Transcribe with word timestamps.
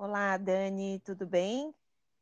Olá, 0.00 0.36
Dani, 0.36 1.00
tudo 1.00 1.26
bem? 1.26 1.74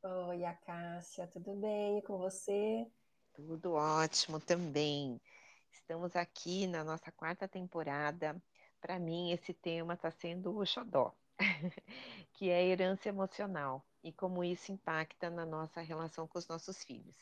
Oi, 0.02 0.46
a 0.46 0.54
Cássia, 0.54 1.26
tudo 1.26 1.54
bem 1.56 1.98
e 1.98 2.02
com 2.02 2.16
você? 2.16 2.90
Tudo 3.34 3.74
ótimo 3.74 4.40
também. 4.40 5.21
Estamos 5.71 6.16
aqui 6.16 6.66
na 6.66 6.82
nossa 6.82 7.12
quarta 7.12 7.46
temporada. 7.46 8.42
Para 8.80 8.98
mim, 8.98 9.30
esse 9.30 9.52
tema 9.52 9.92
está 9.92 10.10
sendo 10.10 10.56
o 10.56 10.64
xodó, 10.64 11.12
que 12.32 12.48
é 12.48 12.66
herança 12.66 13.10
emocional 13.10 13.87
e 14.03 14.11
como 14.11 14.43
isso 14.43 14.72
impacta 14.72 15.29
na 15.29 15.45
nossa 15.45 15.83
relação 15.83 16.27
com 16.27 16.39
os 16.39 16.49
nossos 16.49 16.83
filhos. 16.83 17.19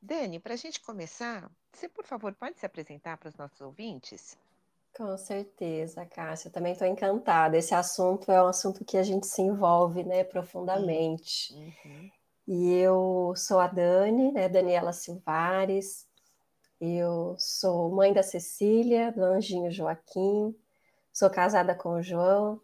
Dani, 0.00 0.40
para 0.40 0.54
a 0.54 0.56
gente 0.56 0.80
começar, 0.80 1.52
você, 1.70 1.86
por 1.86 2.06
favor, 2.06 2.34
pode 2.34 2.58
se 2.58 2.64
apresentar 2.64 3.18
para 3.18 3.28
os 3.28 3.36
nossos 3.36 3.60
ouvintes? 3.60 4.38
Com 4.96 5.16
certeza, 5.16 6.04
Cássia. 6.04 6.48
Eu 6.48 6.52
também 6.52 6.72
estou 6.72 6.86
encantada. 6.86 7.56
Esse 7.56 7.74
assunto 7.74 8.30
é 8.30 8.42
um 8.42 8.48
assunto 8.48 8.84
que 8.84 8.98
a 8.98 9.02
gente 9.02 9.26
se 9.26 9.40
envolve, 9.40 10.04
né, 10.04 10.22
profundamente. 10.22 11.54
Uhum. 11.54 12.10
E 12.46 12.74
eu 12.74 13.32
sou 13.36 13.58
a 13.58 13.68
Dani, 13.68 14.32
né, 14.32 14.48
Daniela 14.48 14.92
Silvares. 14.92 16.06
Eu 16.78 17.36
sou 17.38 17.90
mãe 17.90 18.12
da 18.12 18.22
Cecília, 18.22 19.12
do 19.12 19.22
Anjinho 19.22 19.70
Joaquim. 19.70 20.54
Sou 21.10 21.30
casada 21.30 21.74
com 21.74 21.90
o 21.90 22.02
João 22.02 22.60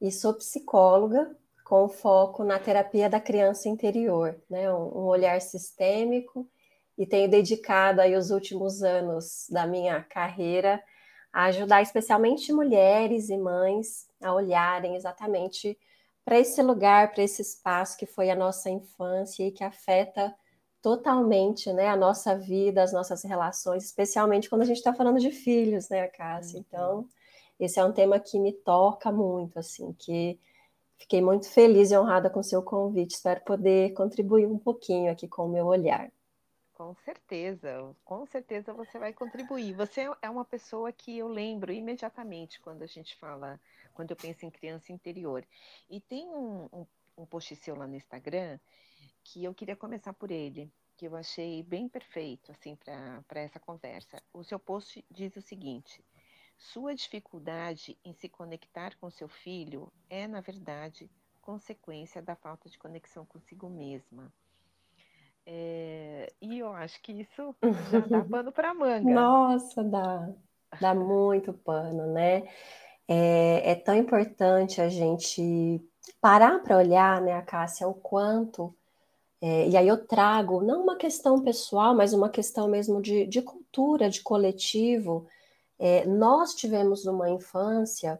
e 0.00 0.12
sou 0.12 0.34
psicóloga 0.34 1.34
com 1.64 1.88
foco 1.88 2.44
na 2.44 2.58
terapia 2.58 3.08
da 3.08 3.18
criança 3.18 3.70
interior, 3.70 4.38
né, 4.50 4.70
um 4.72 5.06
olhar 5.06 5.40
sistêmico. 5.40 6.46
E 6.98 7.06
tenho 7.06 7.30
dedicado 7.30 8.02
aí 8.02 8.14
os 8.14 8.30
últimos 8.30 8.82
anos 8.82 9.46
da 9.50 9.66
minha 9.66 10.02
carreira 10.02 10.82
a 11.34 11.46
ajudar 11.46 11.82
especialmente 11.82 12.52
mulheres 12.52 13.28
e 13.28 13.36
mães 13.36 14.06
a 14.22 14.32
olharem 14.32 14.94
exatamente 14.94 15.76
para 16.24 16.38
esse 16.38 16.62
lugar, 16.62 17.12
para 17.12 17.24
esse 17.24 17.42
espaço 17.42 17.98
que 17.98 18.06
foi 18.06 18.30
a 18.30 18.36
nossa 18.36 18.70
infância 18.70 19.44
e 19.44 19.50
que 19.50 19.64
afeta 19.64 20.32
totalmente 20.80 21.72
né, 21.72 21.88
a 21.88 21.96
nossa 21.96 22.38
vida, 22.38 22.84
as 22.84 22.92
nossas 22.92 23.24
relações, 23.24 23.84
especialmente 23.84 24.48
quando 24.48 24.62
a 24.62 24.64
gente 24.64 24.76
está 24.76 24.94
falando 24.94 25.18
de 25.18 25.32
filhos, 25.32 25.88
né, 25.88 26.06
Cássia? 26.06 26.58
Uhum. 26.58 26.64
Então, 26.68 27.08
esse 27.58 27.80
é 27.80 27.84
um 27.84 27.92
tema 27.92 28.20
que 28.20 28.38
me 28.38 28.52
toca 28.52 29.10
muito, 29.10 29.58
assim, 29.58 29.92
que 29.98 30.38
fiquei 30.96 31.20
muito 31.20 31.48
feliz 31.48 31.90
e 31.90 31.98
honrada 31.98 32.30
com 32.30 32.38
o 32.38 32.44
seu 32.44 32.62
convite. 32.62 33.16
Espero 33.16 33.40
poder 33.40 33.92
contribuir 33.94 34.46
um 34.46 34.58
pouquinho 34.58 35.10
aqui 35.10 35.26
com 35.26 35.46
o 35.46 35.48
meu 35.48 35.66
olhar. 35.66 36.12
Com 36.74 36.92
certeza, 36.96 37.96
com 38.04 38.26
certeza 38.26 38.72
você 38.74 38.98
vai 38.98 39.12
contribuir. 39.12 39.72
Você 39.74 40.10
é 40.20 40.28
uma 40.28 40.44
pessoa 40.44 40.92
que 40.92 41.16
eu 41.16 41.28
lembro 41.28 41.72
imediatamente 41.72 42.60
quando 42.60 42.82
a 42.82 42.86
gente 42.86 43.14
fala, 43.14 43.60
quando 43.94 44.10
eu 44.10 44.16
penso 44.16 44.44
em 44.44 44.50
criança 44.50 44.92
interior. 44.92 45.46
E 45.88 46.00
tem 46.00 46.28
um, 46.28 46.64
um, 46.72 46.86
um 47.16 47.24
post 47.24 47.54
seu 47.54 47.76
lá 47.76 47.86
no 47.86 47.94
Instagram 47.94 48.58
que 49.22 49.44
eu 49.44 49.54
queria 49.54 49.76
começar 49.76 50.12
por 50.12 50.32
ele, 50.32 50.68
que 50.96 51.06
eu 51.06 51.14
achei 51.14 51.62
bem 51.62 51.88
perfeito 51.88 52.50
assim 52.50 52.76
para 52.76 53.40
essa 53.40 53.60
conversa. 53.60 54.20
O 54.32 54.42
seu 54.42 54.58
post 54.58 55.04
diz 55.08 55.36
o 55.36 55.42
seguinte: 55.42 56.04
sua 56.58 56.92
dificuldade 56.92 57.96
em 58.04 58.12
se 58.14 58.28
conectar 58.28 58.96
com 58.96 59.08
seu 59.10 59.28
filho 59.28 59.92
é, 60.10 60.26
na 60.26 60.40
verdade, 60.40 61.08
consequência 61.40 62.20
da 62.20 62.34
falta 62.34 62.68
de 62.68 62.78
conexão 62.78 63.24
consigo 63.24 63.70
mesma. 63.70 64.32
É, 65.46 66.32
e 66.40 66.58
eu 66.58 66.72
acho 66.72 67.00
que 67.02 67.12
isso 67.12 67.54
já 67.90 68.00
dá 68.00 68.24
pano 68.24 68.52
para 68.52 68.74
manga. 68.74 69.12
Nossa, 69.12 69.84
dá, 69.84 70.28
dá 70.80 70.94
muito 70.94 71.52
pano, 71.52 72.06
né? 72.12 72.48
É, 73.06 73.72
é 73.72 73.74
tão 73.74 73.94
importante 73.94 74.80
a 74.80 74.88
gente 74.88 75.80
parar 76.20 76.62
para 76.62 76.78
olhar, 76.78 77.20
né, 77.20 77.34
a 77.34 77.42
Cássia, 77.42 77.86
o 77.86 77.94
quanto. 77.94 78.74
É, 79.40 79.68
e 79.68 79.76
aí 79.76 79.86
eu 79.86 80.06
trago 80.06 80.62
não 80.62 80.82
uma 80.82 80.96
questão 80.96 81.42
pessoal, 81.42 81.94
mas 81.94 82.14
uma 82.14 82.30
questão 82.30 82.66
mesmo 82.66 83.02
de, 83.02 83.26
de 83.26 83.42
cultura, 83.42 84.08
de 84.08 84.22
coletivo. 84.22 85.26
É, 85.78 86.06
nós 86.06 86.54
tivemos 86.54 87.04
uma 87.04 87.28
infância 87.28 88.18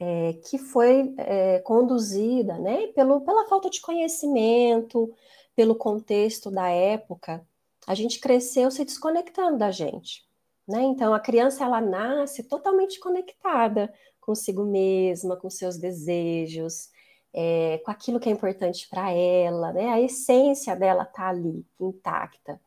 é, 0.00 0.32
que 0.48 0.56
foi 0.56 1.14
é, 1.18 1.58
conduzida 1.60 2.58
né, 2.58 2.86
pelo, 2.88 3.20
pela 3.20 3.46
falta 3.48 3.68
de 3.68 3.80
conhecimento, 3.80 5.12
pelo 5.54 5.74
contexto 5.74 6.50
da 6.50 6.68
época, 6.68 7.46
a 7.86 7.94
gente 7.94 8.20
cresceu 8.20 8.70
se 8.70 8.84
desconectando 8.84 9.58
da 9.58 9.70
gente. 9.70 10.24
Né? 10.66 10.82
Então, 10.82 11.12
a 11.12 11.20
criança 11.20 11.64
ela 11.64 11.80
nasce 11.80 12.42
totalmente 12.44 13.00
conectada 13.00 13.92
consigo 14.20 14.64
mesma, 14.64 15.36
com 15.36 15.50
seus 15.50 15.76
desejos, 15.76 16.90
é, 17.34 17.78
com 17.84 17.90
aquilo 17.90 18.20
que 18.20 18.28
é 18.28 18.32
importante 18.32 18.88
para 18.88 19.10
ela, 19.10 19.72
né? 19.72 19.88
A 19.88 20.00
essência 20.00 20.76
dela 20.76 21.02
está 21.02 21.28
ali, 21.28 21.66
intacta. 21.80 22.60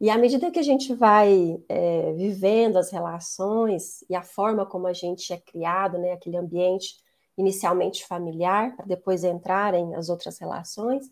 E 0.00 0.10
à 0.10 0.18
medida 0.18 0.50
que 0.50 0.58
a 0.58 0.62
gente 0.62 0.94
vai 0.94 1.60
é, 1.68 2.12
vivendo 2.12 2.76
as 2.76 2.90
relações 2.90 4.04
e 4.08 4.14
a 4.14 4.22
forma 4.22 4.66
como 4.66 4.86
a 4.86 4.92
gente 4.92 5.32
é 5.32 5.36
criado, 5.36 5.98
né? 5.98 6.12
Aquele 6.12 6.36
ambiente 6.36 6.96
inicialmente 7.36 8.06
familiar, 8.06 8.76
para 8.76 8.86
depois 8.86 9.24
entrarem 9.24 9.94
as 9.96 10.08
outras 10.08 10.38
relações, 10.38 11.10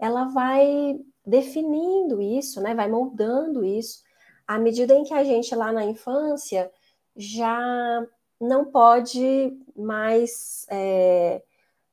ela 0.00 0.24
vai 0.24 0.98
definindo 1.24 2.20
isso, 2.20 2.60
né? 2.60 2.74
Vai 2.74 2.88
moldando 2.88 3.64
isso 3.64 4.02
à 4.46 4.58
medida 4.58 4.94
em 4.94 5.04
que 5.04 5.14
a 5.14 5.22
gente 5.22 5.54
lá 5.54 5.70
na 5.70 5.84
infância 5.84 6.72
já 7.14 8.04
não 8.40 8.64
pode 8.64 9.56
mais 9.76 10.66
é, 10.70 11.42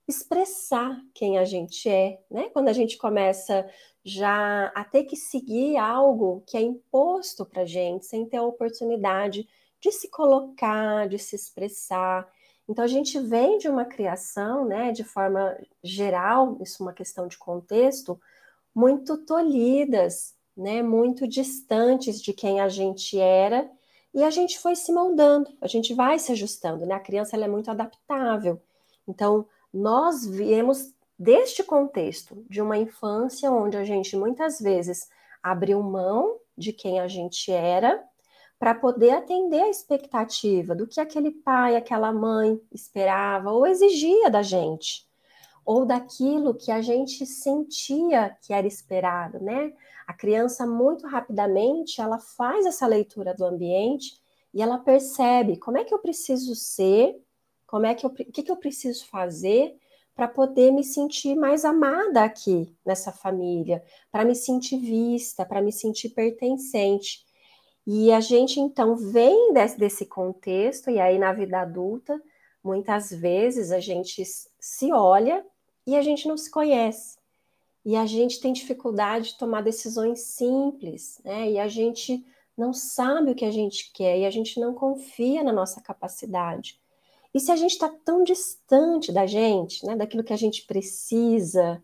expressar 0.08 1.00
quem 1.14 1.38
a 1.38 1.46
gente 1.46 1.88
é, 1.90 2.20
né? 2.32 2.50
Quando 2.50 2.70
a 2.70 2.74
gente 2.74 2.98
começa 2.98 3.70
já 4.04 4.72
a 4.74 4.84
ter 4.86 5.04
que 5.04 5.18
seguir 5.18 5.78
algo 5.78 6.42
que 6.48 6.56
é 6.56 6.62
imposto 6.62 7.46
para 7.46 7.66
gente, 7.66 8.06
sem 8.06 8.26
ter 8.26 8.38
a 8.38 8.44
oportunidade 8.44 9.48
de 9.80 9.92
se 9.92 10.10
colocar, 10.10 11.08
de 11.08 11.20
se 11.20 11.36
expressar. 11.36 12.28
Então 12.68 12.84
a 12.84 12.88
gente 12.88 13.20
vem 13.20 13.58
de 13.58 13.70
uma 13.70 13.86
criação, 13.86 14.66
né, 14.66 14.92
de 14.92 15.04
forma 15.04 15.58
geral, 15.84 16.58
isso 16.62 16.82
é 16.82 16.86
uma 16.86 16.94
questão 16.94 17.28
de 17.28 17.38
contexto, 17.38 18.20
muito 18.76 19.18
tolhidas, 19.26 20.36
né, 20.56 20.84
muito 20.84 21.28
distantes 21.28 22.22
de 22.22 22.34
quem 22.34 22.60
a 22.60 22.68
gente 22.68 23.18
era, 23.20 23.70
e 24.14 24.24
a 24.24 24.30
gente 24.30 24.60
foi 24.60 24.76
se 24.76 24.92
moldando, 24.92 25.56
a 25.62 25.68
gente 25.68 25.94
vai 25.94 26.18
se 26.18 26.32
ajustando, 26.32 26.86
né? 26.88 26.96
A 26.96 27.00
criança 27.00 27.36
ela 27.36 27.46
é 27.46 27.48
muito 27.48 27.70
adaptável. 27.70 28.60
Então, 29.08 29.46
nós 29.72 30.26
viemos 30.26 30.92
deste 31.20 31.64
contexto 31.64 32.44
de 32.50 32.60
uma 32.60 32.78
infância 32.78 33.52
onde 33.52 33.78
a 33.78 33.84
gente 33.84 34.16
muitas 34.16 34.60
vezes 34.60 35.08
abriu 35.42 35.84
mão 35.84 36.38
de 36.58 36.74
quem 36.74 37.00
a 37.00 37.08
gente 37.08 37.52
era 37.52 38.04
para 38.60 38.74
poder 38.74 39.12
atender 39.12 39.62
a 39.62 39.70
expectativa 39.70 40.76
do 40.76 40.88
que 40.88 41.00
aquele 41.00 41.32
pai, 41.32 41.76
aquela 41.76 42.12
mãe 42.12 42.60
esperava 42.72 43.52
ou 43.52 43.68
exigia 43.68 44.30
da 44.30 44.42
gente, 44.42 45.08
ou 45.66 45.86
daquilo 45.86 46.56
que 46.56 46.72
a 46.72 46.82
gente 46.82 47.26
sentia 47.26 48.36
que 48.42 48.54
era 48.54 48.66
esperado, 48.66 49.40
né? 49.40 49.74
A 50.08 50.14
criança 50.14 50.66
muito 50.66 51.06
rapidamente 51.06 52.02
ela 52.02 52.18
faz 52.18 52.66
essa 52.66 52.88
leitura 52.88 53.34
do 53.34 53.46
ambiente 53.46 54.20
e 54.54 54.62
ela 54.62 54.80
percebe 54.80 55.58
como 55.58 55.78
é 55.78 55.84
que 55.84 55.94
eu 55.94 56.00
preciso 56.00 56.56
ser, 56.56 57.22
como 57.68 57.86
é 57.86 57.94
que 57.94 58.06
eu, 58.06 58.10
o 58.10 58.14
que, 58.14 58.42
que 58.42 58.52
eu 58.52 58.58
preciso 58.58 59.06
fazer 59.08 59.78
para 60.16 60.28
poder 60.28 60.72
me 60.72 60.84
sentir 60.84 61.36
mais 61.36 61.64
amada 61.64 62.24
aqui 62.24 62.76
nessa 62.84 63.12
família, 63.12 63.84
para 64.12 64.26
me 64.26 64.34
sentir 64.34 64.80
vista, 64.80 65.46
para 65.46 65.62
me 65.62 65.72
sentir 65.72 66.10
pertencente. 66.10 67.27
E 67.90 68.12
a 68.12 68.20
gente 68.20 68.60
então 68.60 68.98
vem 68.98 69.54
desse, 69.54 69.80
desse 69.80 70.06
contexto, 70.06 70.90
e 70.90 71.00
aí 71.00 71.18
na 71.18 71.32
vida 71.32 71.62
adulta, 71.62 72.22
muitas 72.62 73.12
vezes 73.12 73.72
a 73.72 73.80
gente 73.80 74.22
se 74.60 74.92
olha 74.92 75.46
e 75.86 75.96
a 75.96 76.02
gente 76.02 76.28
não 76.28 76.36
se 76.36 76.52
conhece. 76.52 77.18
E 77.86 77.96
a 77.96 78.06
gente 78.06 78.42
tem 78.42 78.52
dificuldade 78.52 79.30
de 79.30 79.38
tomar 79.38 79.62
decisões 79.62 80.20
simples, 80.20 81.22
né? 81.24 81.50
E 81.50 81.58
a 81.58 81.70
gente 81.70 82.26
não 82.58 82.74
sabe 82.74 83.32
o 83.32 83.36
que 83.36 83.46
a 83.46 83.52
gente 83.52 83.90
quer 83.94 84.20
e 84.20 84.26
a 84.26 84.30
gente 84.30 84.60
não 84.60 84.74
confia 84.74 85.42
na 85.42 85.54
nossa 85.54 85.80
capacidade. 85.80 86.78
E 87.34 87.40
se 87.40 87.54
a 87.54 87.56
gente 87.56 87.72
está 87.72 87.88
tão 87.88 88.22
distante 88.22 89.14
da 89.14 89.26
gente, 89.26 89.86
né, 89.86 89.96
daquilo 89.96 90.26
que 90.26 90.34
a 90.34 90.38
gente 90.38 90.66
precisa, 90.66 91.82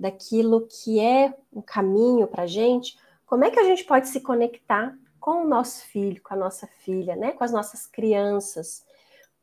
daquilo 0.00 0.66
que 0.66 0.98
é 0.98 1.34
um 1.52 1.60
caminho 1.60 2.26
para 2.26 2.44
a 2.44 2.46
gente, 2.46 2.96
como 3.26 3.44
é 3.44 3.50
que 3.50 3.60
a 3.60 3.64
gente 3.64 3.84
pode 3.84 4.08
se 4.08 4.20
conectar 4.20 4.96
com 5.22 5.44
o 5.44 5.48
nosso 5.48 5.84
filho, 5.84 6.20
com 6.20 6.34
a 6.34 6.36
nossa 6.36 6.66
filha, 6.66 7.14
né, 7.14 7.30
com 7.30 7.44
as 7.44 7.52
nossas 7.52 7.86
crianças, 7.86 8.84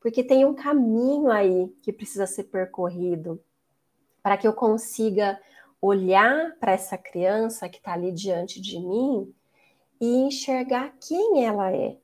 porque 0.02 0.22
tem 0.22 0.44
um 0.44 0.54
caminho 0.54 1.32
aí 1.32 1.70
que 1.82 1.94
precisa 1.94 2.28
ser 2.28 2.44
percorrido 2.44 3.42
para 4.22 4.36
que 4.36 4.46
eu 4.46 4.52
consiga 4.52 5.40
olhar 5.82 6.58
para 6.60 6.74
essa 6.74 6.98
criança 6.98 7.70
que 7.70 7.78
está 7.78 7.94
ali 7.94 8.12
diante 8.12 8.60
de 8.60 8.78
mim 8.78 9.34
e 10.02 10.18
enxergar 10.18 10.94
quem 11.00 11.46
ela 11.46 11.72
é, 11.72 11.96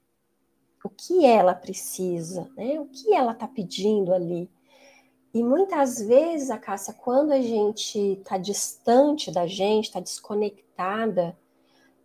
o 0.81 0.89
que 0.89 1.25
ela 1.25 1.53
precisa, 1.53 2.49
né? 2.55 2.79
o 2.79 2.85
que 2.85 3.13
ela 3.13 3.33
está 3.33 3.45
pedindo 3.47 4.13
ali. 4.13 4.49
E 5.33 5.43
muitas 5.43 5.99
vezes, 5.99 6.49
a 6.49 6.57
Cássia, 6.57 6.93
quando 6.93 7.33
a 7.33 7.41
gente 7.41 7.99
está 7.99 8.37
distante 8.37 9.29
da 9.29 9.45
gente, 9.45 9.85
está 9.85 9.99
desconectada, 9.99 11.37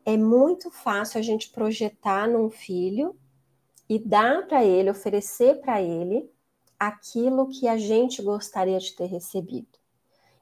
é 0.05 0.17
muito 0.17 0.70
fácil 0.70 1.19
a 1.19 1.23
gente 1.23 1.50
projetar 1.50 2.29
num 2.29 2.50
filho 2.50 3.17
e 3.88 3.99
dar 3.99 4.47
para 4.47 4.64
ele, 4.64 4.91
oferecer 4.91 5.61
para 5.61 5.82
ele 5.82 6.31
aquilo 6.79 7.49
que 7.49 7.69
a 7.69 7.76
gente 7.76 8.23
gostaria 8.23 8.79
de 8.79 8.94
ter 8.94 9.06
recebido. 9.06 9.79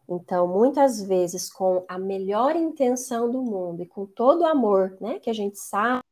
Então, 0.08 0.46
muitas 0.46 1.02
vezes, 1.02 1.52
com 1.52 1.84
a 1.88 1.99
melhor 1.99 2.56
intenção 2.56 3.31
do 3.31 3.43
mundo 3.43 3.82
e 3.82 3.87
com 3.87 4.06
todo 4.06 4.43
o 4.43 4.46
amor 4.46 4.96
né, 5.00 5.19
que 5.19 5.28
a 5.28 5.34
gente 5.34 5.58
sabe, 5.58 6.02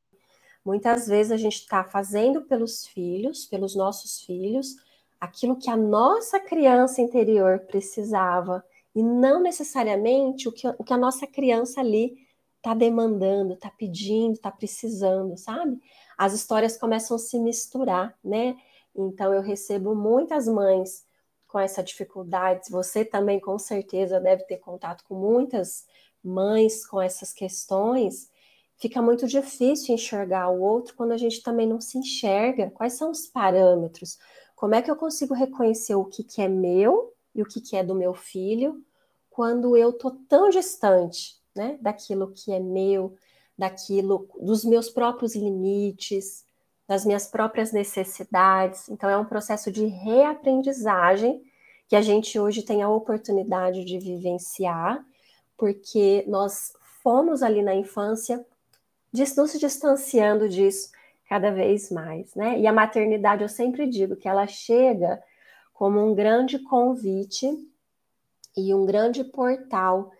muitas 0.64 1.06
vezes 1.06 1.32
a 1.32 1.36
gente 1.36 1.60
está 1.60 1.84
fazendo 1.84 2.42
pelos 2.42 2.86
filhos, 2.86 3.46
pelos 3.46 3.74
nossos 3.74 4.20
filhos, 4.20 4.74
aquilo 5.18 5.56
que 5.56 5.70
a 5.70 5.76
nossa 5.76 6.38
criança 6.38 7.00
interior 7.00 7.60
precisava 7.60 8.62
e 8.94 9.02
não 9.02 9.40
necessariamente 9.40 10.48
o 10.48 10.52
que, 10.52 10.66
o 10.68 10.84
que 10.84 10.92
a 10.92 10.98
nossa 10.98 11.26
criança 11.26 11.80
ali 11.80 12.25
está 12.66 12.74
demandando, 12.74 13.54
está 13.54 13.70
pedindo, 13.70 14.32
está 14.32 14.50
precisando, 14.50 15.36
sabe? 15.36 15.80
As 16.18 16.32
histórias 16.32 16.76
começam 16.76 17.14
a 17.14 17.18
se 17.18 17.38
misturar, 17.38 18.18
né? 18.24 18.56
Então 18.92 19.32
eu 19.32 19.40
recebo 19.40 19.94
muitas 19.94 20.48
mães 20.48 21.06
com 21.46 21.60
essa 21.60 21.80
dificuldade. 21.80 22.68
Você 22.70 23.04
também 23.04 23.38
com 23.38 23.56
certeza 23.56 24.18
deve 24.18 24.42
ter 24.44 24.56
contato 24.56 25.04
com 25.04 25.14
muitas 25.14 25.86
mães 26.24 26.84
com 26.84 27.00
essas 27.00 27.32
questões. 27.32 28.28
Fica 28.78 29.00
muito 29.00 29.28
difícil 29.28 29.94
enxergar 29.94 30.48
o 30.48 30.60
outro 30.60 30.96
quando 30.96 31.12
a 31.12 31.16
gente 31.16 31.44
também 31.44 31.68
não 31.68 31.80
se 31.80 31.96
enxerga. 31.98 32.70
Quais 32.72 32.94
são 32.94 33.12
os 33.12 33.28
parâmetros? 33.28 34.18
Como 34.56 34.74
é 34.74 34.82
que 34.82 34.90
eu 34.90 34.96
consigo 34.96 35.34
reconhecer 35.34 35.94
o 35.94 36.04
que, 36.04 36.24
que 36.24 36.42
é 36.42 36.48
meu 36.48 37.14
e 37.32 37.42
o 37.42 37.46
que, 37.46 37.60
que 37.60 37.76
é 37.76 37.84
do 37.84 37.94
meu 37.94 38.12
filho 38.12 38.84
quando 39.30 39.76
eu 39.76 39.92
tô 39.92 40.10
tão 40.10 40.48
distante 40.50 41.45
né, 41.56 41.78
daquilo 41.80 42.32
que 42.32 42.52
é 42.52 42.60
meu, 42.60 43.16
daquilo, 43.58 44.28
dos 44.40 44.64
meus 44.64 44.88
próprios 44.88 45.34
limites, 45.34 46.44
das 46.86 47.04
minhas 47.04 47.26
próprias 47.26 47.72
necessidades. 47.72 48.88
Então, 48.88 49.10
é 49.10 49.16
um 49.16 49.24
processo 49.24 49.72
de 49.72 49.86
reaprendizagem 49.86 51.42
que 51.88 51.96
a 51.96 52.02
gente 52.02 52.38
hoje 52.38 52.62
tem 52.62 52.82
a 52.82 52.88
oportunidade 52.88 53.84
de 53.84 53.98
vivenciar, 53.98 55.04
porque 55.56 56.24
nós 56.28 56.72
fomos 57.02 57.42
ali 57.42 57.62
na 57.62 57.74
infância 57.74 58.44
nos 59.12 59.52
distanciando 59.58 60.48
disso 60.48 60.90
cada 61.28 61.50
vez 61.50 61.90
mais, 61.90 62.34
né? 62.34 62.58
E 62.58 62.66
a 62.66 62.72
maternidade, 62.72 63.42
eu 63.42 63.48
sempre 63.48 63.86
digo 63.86 64.16
que 64.16 64.28
ela 64.28 64.46
chega 64.46 65.22
como 65.72 66.00
um 66.00 66.14
grande 66.14 66.58
convite 66.58 67.48
e 68.56 68.74
um 68.74 68.86
grande 68.86 69.24
portal 69.24 70.12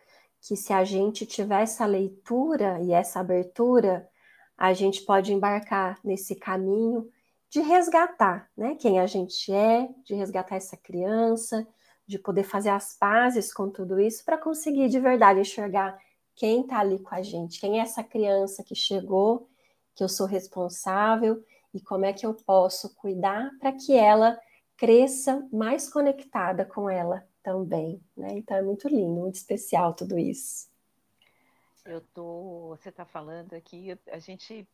que 0.46 0.54
se 0.54 0.72
a 0.72 0.84
gente 0.84 1.26
tiver 1.26 1.62
essa 1.62 1.84
leitura 1.84 2.81
e 2.81 2.93
essa 2.93 3.19
abertura, 3.19 4.08
a 4.56 4.72
gente 4.72 5.02
pode 5.02 5.32
embarcar 5.32 5.98
nesse 6.04 6.37
caminho 6.37 7.10
de 7.50 7.60
resgatar, 7.60 8.48
né, 8.56 8.76
quem 8.76 9.00
a 9.00 9.06
gente 9.06 9.52
é, 9.52 9.88
de 10.04 10.14
resgatar 10.14 10.54
essa 10.54 10.76
criança, 10.76 11.66
de 12.06 12.16
poder 12.16 12.44
fazer 12.44 12.70
as 12.70 12.96
pazes 12.96 13.52
com 13.52 13.69
tudo 13.69 13.98
isso 13.98 14.25
para 14.25 14.38
conseguir 14.38 14.88
de 14.88 15.00
verdade 15.00 15.40
enxergar 15.40 15.98
quem 16.37 16.60
está 16.60 16.78
ali 16.78 17.00
com 17.00 17.14
a 17.14 17.22
gente, 17.22 17.60
quem 17.60 17.81
é 17.81 17.82
essa 17.82 18.04
criança 18.04 18.62
que 18.62 18.75
chegou, 18.75 19.49
que 19.96 20.04
eu 20.04 20.08
sou 20.08 20.26
responsável 20.26 21.42
e 21.75 21.81
como 21.81 22.04
é 22.04 22.12
que 22.12 22.25
eu 22.25 22.34
posso 22.34 22.94
cuidar 22.94 23.50
para 23.58 23.72
que 23.72 23.94
ela 23.94 24.38
cresça 24.76 25.44
mais 25.52 25.88
conectada 25.88 26.64
com 26.64 26.88
ela 26.88 27.26
também, 27.46 28.02
né? 28.16 28.32
Então 28.32 28.56
é 28.56 28.62
muito 28.62 28.88
lindo, 28.88 29.08
muito 29.08 29.37
especial 29.37 29.94
tudo 29.94 30.19
isso. 30.19 30.69
Eu 31.84 32.00
tô, 32.12 32.70
você 32.70 32.88
está 32.88 33.04
falando 33.04 33.54
aqui, 33.54 33.96
a 34.10 34.19
gente, 34.19 34.66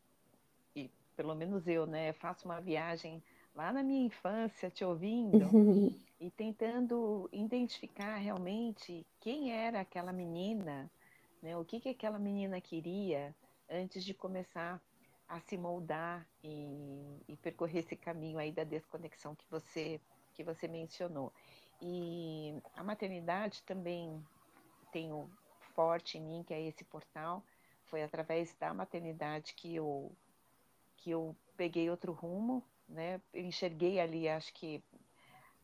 e 0.75 0.91
pelo 1.15 1.35
menos 1.35 1.69
eu, 1.69 1.87
né, 1.87 2.15
faço 2.15 2.47
uma 2.47 2.63
viagem 2.63 3.23
lá 3.55 3.71
na 3.75 3.83
minha 3.83 4.07
infância, 4.07 4.71
te 4.71 4.83
ouvindo 4.83 5.37
e 6.19 6.31
tentando 6.31 7.29
identificar 7.31 8.17
realmente 8.17 9.07
quem 9.21 9.53
era 9.53 9.81
aquela 9.81 10.11
menina, 10.11 10.91
né, 11.43 11.55
o 11.55 11.67
que 11.67 11.79
que 11.79 11.91
aquela 11.91 12.19
menina 12.19 12.59
queria 12.59 13.37
antes 13.69 14.03
de 14.03 14.15
começar 14.15 14.81
a 15.29 15.39
se 15.41 15.59
moldar 15.59 16.27
e, 16.43 17.21
e 17.29 17.37
percorrer 17.37 17.81
esse 17.81 17.97
caminho 17.97 18.39
aí 18.39 18.51
da 18.51 18.65
desconexão 18.65 19.35
que 19.35 19.45
você 19.51 20.01
que 20.33 20.43
você 20.43 20.67
mencionou. 20.67 21.31
E 21.85 22.55
a 22.77 22.85
maternidade 22.85 23.61
também 23.65 24.25
tem 24.93 25.13
o 25.13 25.29
forte 25.75 26.17
em 26.17 26.23
mim, 26.23 26.45
que 26.45 26.55
é 26.55 26.63
esse 26.63 26.85
portal. 26.85 27.43
Foi 27.87 28.05
através 28.05 28.55
da 28.55 28.73
maternidade 28.73 29.53
que 29.55 29.75
eu 29.75 30.13
que 30.99 31.11
eu 31.11 31.35
peguei 31.57 31.91
outro 31.91 32.13
rumo, 32.13 32.63
né? 32.89 33.21
Eu 33.35 33.45
enxerguei 33.45 33.99
ali, 33.99 34.29
acho 34.29 34.55
que 34.55 34.81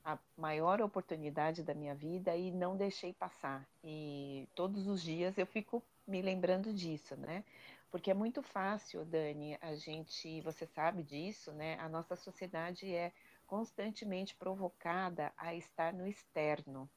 a 0.05 0.19
maior 0.37 0.81
oportunidade 0.81 1.62
da 1.62 1.75
minha 1.75 1.94
vida 1.94 2.35
e 2.35 2.50
não 2.50 2.76
deixei 2.76 3.12
passar. 3.12 3.64
E 3.85 4.49
todos 4.56 4.88
os 4.88 5.00
dias 5.00 5.38
eu 5.38 5.47
fico 5.47 5.81
me 6.05 6.21
lembrando 6.21 6.73
disso, 6.73 7.14
né? 7.17 7.44
Porque 7.90 8.11
é 8.11 8.14
muito 8.14 8.43
fácil, 8.43 9.05
Dani, 9.05 9.56
a 9.61 9.75
gente, 9.75 10.40
você 10.43 10.67
sabe 10.67 11.02
disso, 11.02 11.52
né? 11.52 11.79
A 11.79 11.88
nossa 11.88 12.14
sociedade 12.17 12.93
é 12.93 13.12
constantemente 13.46 14.35
provocada 14.35 15.32
a 15.37 15.55
estar 15.55 15.93
no 15.93 16.06
externo. 16.06 16.88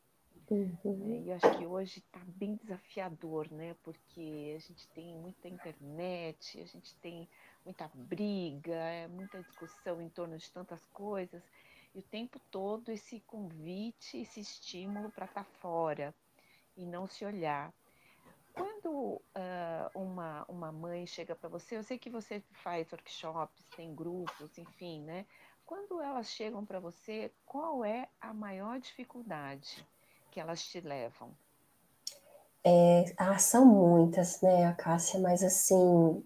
Uhum. 0.50 1.24
E 1.24 1.30
eu 1.30 1.36
acho 1.36 1.58
que 1.58 1.66
hoje 1.66 2.00
está 2.00 2.20
bem 2.26 2.56
desafiador, 2.56 3.50
né? 3.52 3.74
Porque 3.84 4.54
a 4.56 4.60
gente 4.60 4.86
tem 4.90 5.16
muita 5.16 5.48
internet, 5.48 6.60
a 6.60 6.66
gente 6.66 6.94
tem 6.96 7.30
muita 7.64 7.90
briga, 7.94 8.76
é 8.76 9.08
muita 9.08 9.42
discussão 9.44 10.02
em 10.02 10.10
torno 10.10 10.38
de 10.38 10.52
tantas 10.52 10.86
coisas, 10.88 11.42
e 11.96 12.00
o 12.00 12.04
tempo 12.04 12.38
todo 12.52 12.92
esse 12.92 13.22
convite, 13.22 14.18
esse 14.18 14.42
estímulo 14.42 15.10
para 15.10 15.26
estar 15.26 15.46
tá 15.46 15.50
fora 15.60 16.14
e 16.76 16.86
não 16.86 17.08
se 17.08 17.24
olhar. 17.24 17.74
Quando 18.54 18.90
uh, 18.92 19.22
uma, 19.96 20.46
uma 20.48 20.72
mãe 20.72 21.06
chega 21.08 21.36
para 21.36 21.50
você, 21.50 21.78
eu 21.78 21.84
sei 21.84 21.98
que 21.98 22.10
você 22.10 22.44
faz 22.52 22.92
workshops, 22.92 23.64
tem 23.76 23.94
grupos, 23.96 24.58
enfim, 24.58 25.02
né? 25.02 25.26
quando 25.72 26.02
elas 26.02 26.28
chegam 26.28 26.66
para 26.66 26.82
você, 26.82 27.32
qual 27.46 27.86
é 27.86 28.10
a 28.20 28.34
maior 28.34 28.78
dificuldade 28.78 29.88
que 30.30 30.38
elas 30.38 30.62
te 30.62 30.82
levam? 30.82 31.30
É, 32.62 33.06
ah, 33.16 33.40
são 33.40 33.66
muitas, 33.66 34.42
né, 34.42 34.74
Cássia, 34.74 35.18
mas 35.22 35.42
assim, 35.42 36.22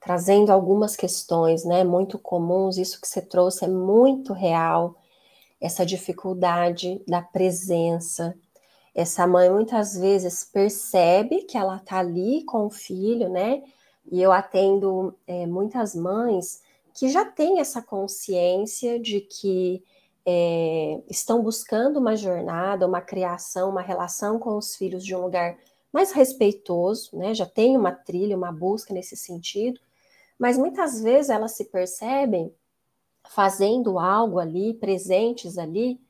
trazendo 0.00 0.50
algumas 0.50 0.96
questões, 0.96 1.62
né, 1.62 1.84
muito 1.84 2.18
comuns, 2.18 2.78
isso 2.78 2.98
que 2.98 3.06
você 3.06 3.20
trouxe 3.20 3.66
é 3.66 3.68
muito 3.68 4.32
real, 4.32 4.96
essa 5.60 5.84
dificuldade 5.84 7.04
da 7.06 7.20
presença. 7.20 8.34
Essa 8.96 9.26
mãe 9.26 9.50
muitas 9.50 9.94
vezes 9.94 10.42
percebe 10.42 11.42
que 11.42 11.58
ela 11.58 11.78
tá 11.78 11.98
ali 11.98 12.42
com 12.44 12.64
o 12.64 12.70
filho, 12.70 13.28
né, 13.28 13.62
e 14.10 14.22
eu 14.22 14.32
atendo 14.32 15.14
é, 15.26 15.46
muitas 15.46 15.94
mães 15.94 16.62
que 16.94 17.10
já 17.10 17.22
têm 17.22 17.60
essa 17.60 17.82
consciência 17.82 18.98
de 18.98 19.20
que 19.20 19.84
é, 20.24 21.02
estão 21.10 21.42
buscando 21.42 21.98
uma 21.98 22.16
jornada, 22.16 22.86
uma 22.86 23.02
criação, 23.02 23.68
uma 23.68 23.82
relação 23.82 24.38
com 24.38 24.56
os 24.56 24.74
filhos 24.74 25.04
de 25.04 25.14
um 25.14 25.20
lugar 25.20 25.58
mais 25.92 26.12
respeitoso, 26.12 27.16
né? 27.18 27.34
Já 27.34 27.44
tem 27.46 27.76
uma 27.76 27.92
trilha, 27.92 28.36
uma 28.36 28.50
busca 28.50 28.94
nesse 28.94 29.14
sentido, 29.14 29.78
mas 30.38 30.56
muitas 30.56 31.02
vezes 31.02 31.28
elas 31.28 31.52
se 31.52 31.66
percebem 31.66 32.50
fazendo 33.28 33.98
algo 33.98 34.38
ali, 34.38 34.72
presentes 34.72 35.58
ali, 35.58 36.00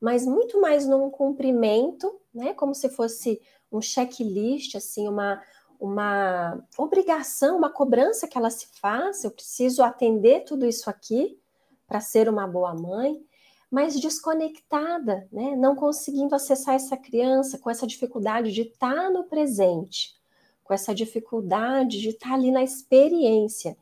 mas 0.00 0.26
muito 0.26 0.60
mais 0.60 0.86
num 0.86 1.10
cumprimento, 1.10 2.20
né? 2.34 2.52
Como 2.54 2.74
se 2.74 2.88
fosse 2.88 3.40
um 3.70 3.80
checklist, 3.80 4.74
assim, 4.74 5.08
uma, 5.08 5.42
uma 5.80 6.62
obrigação, 6.78 7.56
uma 7.56 7.70
cobrança 7.70 8.28
que 8.28 8.36
ela 8.36 8.50
se 8.50 8.68
faz, 8.80 9.24
eu 9.24 9.30
preciso 9.30 9.82
atender 9.82 10.44
tudo 10.44 10.66
isso 10.66 10.88
aqui 10.88 11.38
para 11.86 12.00
ser 12.00 12.28
uma 12.28 12.46
boa 12.46 12.74
mãe, 12.74 13.24
mas 13.70 13.98
desconectada, 13.98 15.28
né? 15.32 15.56
não 15.56 15.74
conseguindo 15.74 16.34
acessar 16.34 16.74
essa 16.74 16.96
criança 16.96 17.58
com 17.58 17.68
essa 17.68 17.86
dificuldade 17.86 18.52
de 18.52 18.62
estar 18.62 18.94
tá 18.94 19.10
no 19.10 19.24
presente, 19.24 20.14
com 20.62 20.72
essa 20.72 20.94
dificuldade 20.94 22.00
de 22.00 22.10
estar 22.10 22.30
tá 22.30 22.34
ali 22.34 22.50
na 22.50 22.62
experiência. 22.62 23.76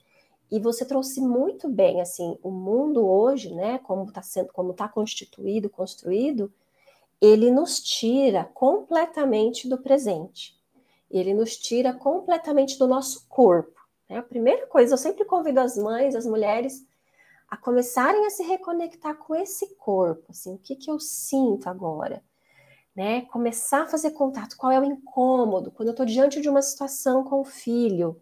E 0.51 0.61
você 0.61 0.85
trouxe 0.85 1.21
muito 1.21 1.69
bem, 1.69 2.01
assim, 2.01 2.39
o 2.43 2.51
mundo 2.51 3.07
hoje, 3.07 3.53
né, 3.55 3.79
como 3.79 4.05
está 4.05 4.23
sendo, 4.23 4.53
como 4.53 4.73
está 4.73 4.89
constituído, 4.89 5.69
construído, 5.71 6.53
ele 7.21 7.51
nos 7.51 7.81
tira 7.81 8.45
completamente 8.45 9.69
do 9.69 9.79
presente 9.79 10.55
ele 11.11 11.33
nos 11.33 11.57
tira 11.57 11.93
completamente 11.93 12.77
do 12.77 12.89
nosso 12.89 13.27
corpo. 13.29 13.81
Né? 14.09 14.19
A 14.19 14.23
primeira 14.23 14.67
coisa, 14.67 14.95
eu 14.95 14.99
sempre 14.99 15.25
convido 15.25 15.61
as 15.61 15.77
mães, 15.77 16.17
as 16.17 16.27
mulheres, 16.27 16.85
a 17.49 17.57
começarem 17.57 18.27
a 18.27 18.31
se 18.31 18.43
reconectar 18.43 19.17
com 19.17 19.35
esse 19.35 19.77
corpo, 19.77 20.25
assim, 20.31 20.55
o 20.55 20.59
que, 20.59 20.75
que 20.75 20.91
eu 20.91 20.99
sinto 20.99 21.69
agora? 21.69 22.23
Né? 22.97 23.23
Começar 23.27 23.83
a 23.83 23.87
fazer 23.87 24.11
contato, 24.11 24.57
qual 24.57 24.73
é 24.73 24.81
o 24.81 24.85
incômodo? 24.85 25.71
Quando 25.71 25.89
eu 25.89 25.93
estou 25.93 26.07
diante 26.07 26.41
de 26.41 26.49
uma 26.49 26.63
situação 26.63 27.23
com 27.23 27.41
o 27.41 27.45
filho, 27.45 28.21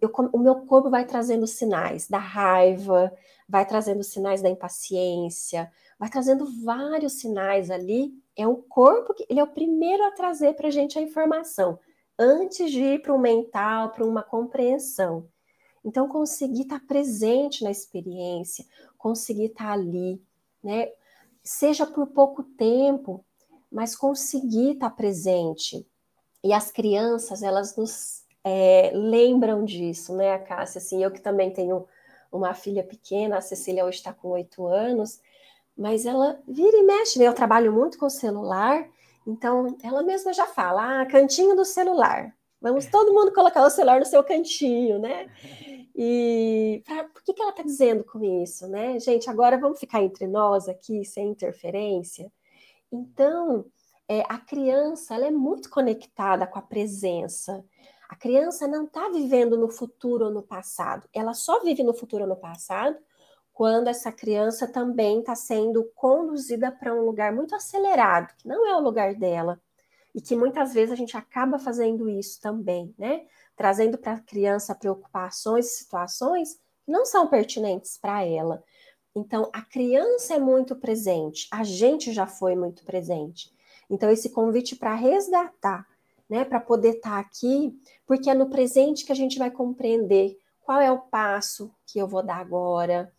eu, 0.00 0.10
o 0.32 0.38
meu 0.38 0.54
corpo 0.66 0.90
vai 0.90 1.04
trazendo 1.04 1.46
sinais 1.46 2.08
da 2.08 2.18
raiva, 2.18 3.12
vai 3.48 3.66
trazendo 3.66 4.02
sinais 4.02 4.42
da 4.42 4.48
impaciência, 4.48 5.70
vai 5.98 6.08
trazendo 6.08 6.46
vários 6.62 7.14
sinais 7.14 7.70
ali. 7.70 8.12
É 8.36 8.46
o 8.46 8.56
corpo 8.56 9.14
que 9.14 9.26
ele 9.28 9.40
é 9.40 9.42
o 9.42 9.52
primeiro 9.52 10.04
a 10.04 10.12
trazer 10.12 10.54
para 10.54 10.68
a 10.68 10.70
gente 10.70 10.98
a 10.98 11.02
informação, 11.02 11.78
antes 12.18 12.70
de 12.70 12.82
ir 12.82 13.02
para 13.02 13.14
o 13.14 13.18
mental, 13.18 13.90
para 13.90 14.04
uma 14.04 14.22
compreensão. 14.22 15.28
Então, 15.84 16.08
conseguir 16.08 16.62
estar 16.62 16.80
tá 16.80 16.86
presente 16.86 17.64
na 17.64 17.70
experiência, 17.70 18.64
conseguir 18.96 19.46
estar 19.46 19.66
tá 19.66 19.72
ali, 19.72 20.20
né? 20.62 20.88
Seja 21.42 21.86
por 21.86 22.08
pouco 22.08 22.42
tempo, 22.42 23.24
mas 23.70 23.96
conseguir 23.96 24.72
estar 24.72 24.90
tá 24.90 24.96
presente. 24.96 25.86
E 26.44 26.52
as 26.52 26.70
crianças, 26.70 27.42
elas 27.42 27.76
nos 27.76 28.24
é, 28.48 28.90
lembram 28.94 29.64
disso, 29.64 30.14
né, 30.16 30.38
Cássia? 30.38 30.78
Assim, 30.78 31.04
eu 31.04 31.10
que 31.10 31.20
também 31.20 31.50
tenho 31.50 31.86
uma 32.32 32.54
filha 32.54 32.82
pequena, 32.82 33.38
a 33.38 33.40
Cecília 33.42 33.84
hoje 33.84 33.98
está 33.98 34.12
com 34.12 34.28
oito 34.28 34.66
anos, 34.66 35.20
mas 35.76 36.06
ela 36.06 36.40
vira 36.48 36.76
e 36.76 36.82
mexe, 36.82 37.18
né? 37.18 37.26
Eu 37.26 37.34
trabalho 37.34 37.72
muito 37.72 37.98
com 37.98 38.08
celular, 38.08 38.88
então 39.26 39.76
ela 39.82 40.02
mesma 40.02 40.32
já 40.32 40.46
fala, 40.46 41.02
ah, 41.02 41.06
cantinho 41.06 41.54
do 41.54 41.64
celular. 41.64 42.34
Vamos 42.60 42.86
todo 42.86 43.12
mundo 43.12 43.32
colocar 43.32 43.64
o 43.64 43.70
celular 43.70 44.00
no 44.00 44.06
seu 44.06 44.24
cantinho, 44.24 44.98
né? 44.98 45.28
E 45.94 46.82
pra, 46.86 47.04
por 47.04 47.22
que, 47.22 47.32
que 47.34 47.42
ela 47.42 47.50
está 47.50 47.62
dizendo 47.62 48.02
com 48.02 48.22
isso, 48.42 48.66
né? 48.66 48.98
Gente, 48.98 49.28
agora 49.28 49.58
vamos 49.58 49.78
ficar 49.78 50.02
entre 50.02 50.26
nós 50.26 50.68
aqui, 50.68 51.04
sem 51.04 51.28
interferência. 51.28 52.32
Então, 52.90 53.66
é, 54.08 54.22
a 54.28 54.38
criança 54.38 55.14
ela 55.14 55.26
é 55.26 55.30
muito 55.30 55.68
conectada 55.70 56.46
com 56.46 56.58
a 56.58 56.62
presença. 56.62 57.64
A 58.08 58.16
criança 58.16 58.66
não 58.66 58.84
está 58.84 59.10
vivendo 59.10 59.58
no 59.58 59.68
futuro 59.68 60.26
ou 60.26 60.30
no 60.30 60.42
passado. 60.42 61.06
Ela 61.12 61.34
só 61.34 61.60
vive 61.62 61.82
no 61.82 61.92
futuro 61.92 62.22
ou 62.22 62.28
no 62.28 62.36
passado 62.36 62.96
quando 63.52 63.88
essa 63.88 64.10
criança 64.10 64.66
também 64.66 65.20
está 65.20 65.34
sendo 65.34 65.84
conduzida 65.94 66.72
para 66.72 66.94
um 66.94 67.04
lugar 67.04 67.32
muito 67.34 67.54
acelerado, 67.54 68.32
que 68.36 68.48
não 68.48 68.66
é 68.66 68.74
o 68.76 68.80
lugar 68.80 69.14
dela. 69.14 69.60
E 70.14 70.22
que 70.22 70.34
muitas 70.34 70.72
vezes 70.72 70.92
a 70.92 70.96
gente 70.96 71.16
acaba 71.16 71.58
fazendo 71.58 72.08
isso 72.08 72.40
também, 72.40 72.94
né? 72.96 73.26
Trazendo 73.54 73.98
para 73.98 74.12
a 74.12 74.20
criança 74.20 74.74
preocupações 74.74 75.66
e 75.66 75.78
situações 75.78 76.54
que 76.84 76.90
não 76.90 77.04
são 77.04 77.26
pertinentes 77.26 77.98
para 77.98 78.24
ela. 78.24 78.62
Então, 79.14 79.50
a 79.52 79.60
criança 79.60 80.34
é 80.34 80.38
muito 80.38 80.76
presente, 80.76 81.48
a 81.50 81.64
gente 81.64 82.12
já 82.12 82.26
foi 82.26 82.54
muito 82.54 82.84
presente. 82.84 83.52
Então, 83.90 84.10
esse 84.10 84.30
convite 84.30 84.76
para 84.76 84.94
resgatar 84.94 85.86
né, 86.28 86.44
para 86.44 86.60
poder 86.60 86.96
estar 86.96 87.10
tá 87.10 87.18
aqui, 87.18 87.72
porque 88.06 88.28
é 88.28 88.34
no 88.34 88.50
presente 88.50 89.04
que 89.04 89.12
a 89.12 89.16
gente 89.16 89.38
vai 89.38 89.50
compreender 89.50 90.38
qual 90.60 90.80
é 90.80 90.92
o 90.92 90.98
passo 90.98 91.74
que 91.86 91.98
eu 91.98 92.06
vou 92.06 92.22
dar 92.22 92.36
agora, 92.36 93.10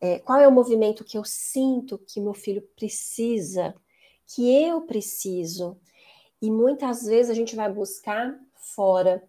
é, 0.00 0.18
qual 0.18 0.40
é 0.40 0.48
o 0.48 0.52
movimento 0.52 1.04
que 1.04 1.16
eu 1.16 1.24
sinto 1.24 1.98
que 1.98 2.20
meu 2.20 2.34
filho 2.34 2.62
precisa, 2.74 3.74
que 4.26 4.64
eu 4.64 4.82
preciso. 4.82 5.78
E 6.42 6.50
muitas 6.50 7.04
vezes 7.04 7.30
a 7.30 7.34
gente 7.34 7.56
vai 7.56 7.72
buscar 7.72 8.38
fora. 8.54 9.22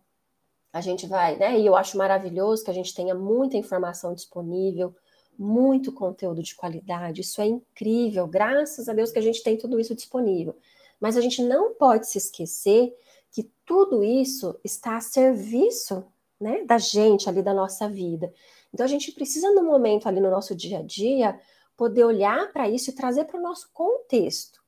A 0.74 0.82
gente 0.82 1.08
vai, 1.08 1.38
né? 1.38 1.60
E 1.60 1.66
eu 1.66 1.76
acho 1.76 1.98
maravilhoso 1.98 2.64
que 2.64 2.72
a 2.72 2.74
gente 2.74 2.94
tenha 2.94 3.16
muita 3.16 3.58
informação 3.58 4.14
disponível, 4.14 4.94
muito 5.38 5.92
conteúdo 5.92 6.44
de 6.44 6.56
qualidade. 6.56 7.22
Isso 7.22 7.42
é 7.42 7.46
incrível. 7.46 8.28
Graças 8.28 8.90
a 8.90 8.94
Deus 8.94 9.12
que 9.12 9.20
a 9.20 9.22
gente 9.22 9.44
tem 9.44 9.58
tudo 9.58 9.80
isso 9.80 9.96
disponível. 9.96 10.56
Mas 11.00 11.16
a 11.16 11.22
gente 11.22 11.42
não 11.44 11.76
pode 11.76 12.08
se 12.08 12.18
esquecer 12.18 12.94
que 13.38 13.52
tudo 13.64 14.04
isso 14.04 14.60
está 14.64 14.98
a 14.98 15.00
serviço 15.00 16.04
né, 16.40 16.66
da 16.66 16.80
gente 16.80 17.30
ali, 17.30 17.44
da 17.44 17.54
nossa 17.54 17.88
vida. 17.88 18.34
Então 18.74 18.84
a 18.84 18.90
gente 18.90 19.12
precisa, 19.12 19.52
no 19.52 19.64
momento 19.64 20.08
ali 20.08 20.20
no 20.20 20.32
nosso 20.32 20.56
dia 20.56 20.80
a 20.80 20.82
dia, 20.82 21.40
poder 21.76 22.04
olhar 22.04 22.52
para 22.52 22.68
isso 22.68 22.90
e 22.90 22.96
trazer 22.96 23.26
para 23.26 23.38
o 23.38 23.44
nosso 23.44 23.70
contexto. 23.72 24.60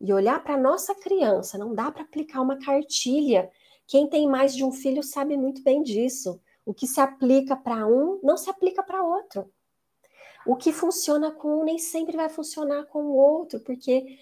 E 0.00 0.12
olhar 0.12 0.40
para 0.44 0.54
a 0.54 0.56
nossa 0.56 0.94
criança. 0.94 1.58
Não 1.58 1.74
dá 1.74 1.90
para 1.90 2.04
aplicar 2.04 2.42
uma 2.42 2.56
cartilha. 2.64 3.50
Quem 3.88 4.08
tem 4.08 4.28
mais 4.28 4.54
de 4.54 4.62
um 4.62 4.70
filho 4.70 5.02
sabe 5.02 5.36
muito 5.36 5.60
bem 5.64 5.82
disso. 5.82 6.40
O 6.64 6.72
que 6.72 6.86
se 6.86 7.00
aplica 7.00 7.56
para 7.56 7.88
um 7.88 8.20
não 8.22 8.36
se 8.36 8.48
aplica 8.48 8.84
para 8.84 9.02
outro. 9.02 9.50
O 10.46 10.54
que 10.54 10.72
funciona 10.72 11.32
com 11.32 11.60
um 11.60 11.64
nem 11.64 11.76
sempre 11.76 12.16
vai 12.16 12.28
funcionar 12.28 12.84
com 12.84 13.02
o 13.02 13.16
outro, 13.16 13.58
porque 13.58 14.16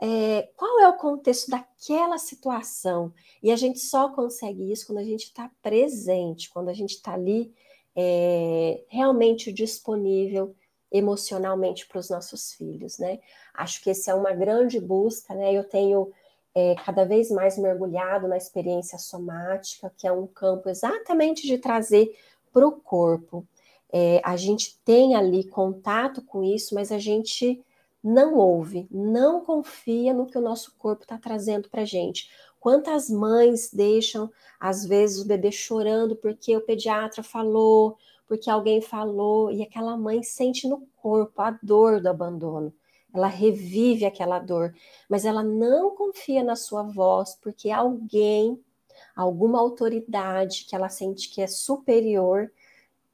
é, 0.00 0.48
qual 0.56 0.80
é 0.80 0.88
o 0.88 0.96
contexto 0.96 1.50
daquela 1.50 2.18
situação. 2.18 3.12
E 3.42 3.50
a 3.50 3.56
gente 3.56 3.80
só 3.80 4.10
consegue 4.10 4.70
isso 4.70 4.86
quando 4.86 4.98
a 4.98 5.04
gente 5.04 5.24
está 5.24 5.50
presente, 5.62 6.50
quando 6.50 6.68
a 6.68 6.74
gente 6.74 6.90
está 6.90 7.14
ali 7.14 7.52
é, 7.96 8.84
realmente 8.88 9.52
disponível 9.52 10.54
emocionalmente 10.90 11.86
para 11.86 11.98
os 11.98 12.08
nossos 12.08 12.52
filhos, 12.52 12.98
né? 12.98 13.18
Acho 13.52 13.82
que 13.82 13.90
essa 13.90 14.12
é 14.12 14.14
uma 14.14 14.32
grande 14.32 14.80
busca, 14.80 15.34
né? 15.34 15.52
Eu 15.52 15.64
tenho 15.64 16.12
é, 16.54 16.74
cada 16.76 17.04
vez 17.04 17.30
mais 17.30 17.58
mergulhado 17.58 18.26
na 18.26 18.36
experiência 18.36 18.98
somática, 18.98 19.92
que 19.96 20.06
é 20.06 20.12
um 20.12 20.26
campo 20.26 20.68
exatamente 20.68 21.46
de 21.46 21.58
trazer 21.58 22.16
para 22.52 22.66
o 22.66 22.72
corpo. 22.72 23.46
É, 23.92 24.20
a 24.24 24.36
gente 24.36 24.78
tem 24.84 25.14
ali 25.14 25.44
contato 25.44 26.22
com 26.22 26.42
isso, 26.42 26.74
mas 26.74 26.92
a 26.92 26.98
gente 26.98 27.62
não 28.08 28.36
ouve, 28.36 28.88
não 28.90 29.44
confia 29.44 30.14
no 30.14 30.26
que 30.26 30.38
o 30.38 30.40
nosso 30.40 30.74
corpo 30.78 31.02
está 31.02 31.18
trazendo 31.18 31.68
para 31.68 31.84
gente. 31.84 32.30
Quantas 32.58 33.10
mães 33.10 33.70
deixam, 33.70 34.30
às 34.58 34.86
vezes, 34.86 35.22
o 35.22 35.28
bebê 35.28 35.52
chorando 35.52 36.16
porque 36.16 36.56
o 36.56 36.60
pediatra 36.62 37.22
falou, 37.22 37.98
porque 38.26 38.48
alguém 38.48 38.80
falou, 38.80 39.52
e 39.52 39.62
aquela 39.62 39.94
mãe 39.96 40.22
sente 40.22 40.66
no 40.66 40.86
corpo 40.96 41.40
a 41.42 41.50
dor 41.62 42.00
do 42.00 42.08
abandono. 42.08 42.72
Ela 43.14 43.26
revive 43.26 44.06
aquela 44.06 44.38
dor, 44.38 44.74
mas 45.08 45.26
ela 45.26 45.42
não 45.42 45.94
confia 45.94 46.42
na 46.42 46.56
sua 46.56 46.82
voz, 46.82 47.38
porque 47.42 47.70
alguém, 47.70 48.58
alguma 49.14 49.60
autoridade 49.60 50.64
que 50.64 50.74
ela 50.74 50.88
sente 50.88 51.28
que 51.28 51.42
é 51.42 51.46
superior, 51.46 52.50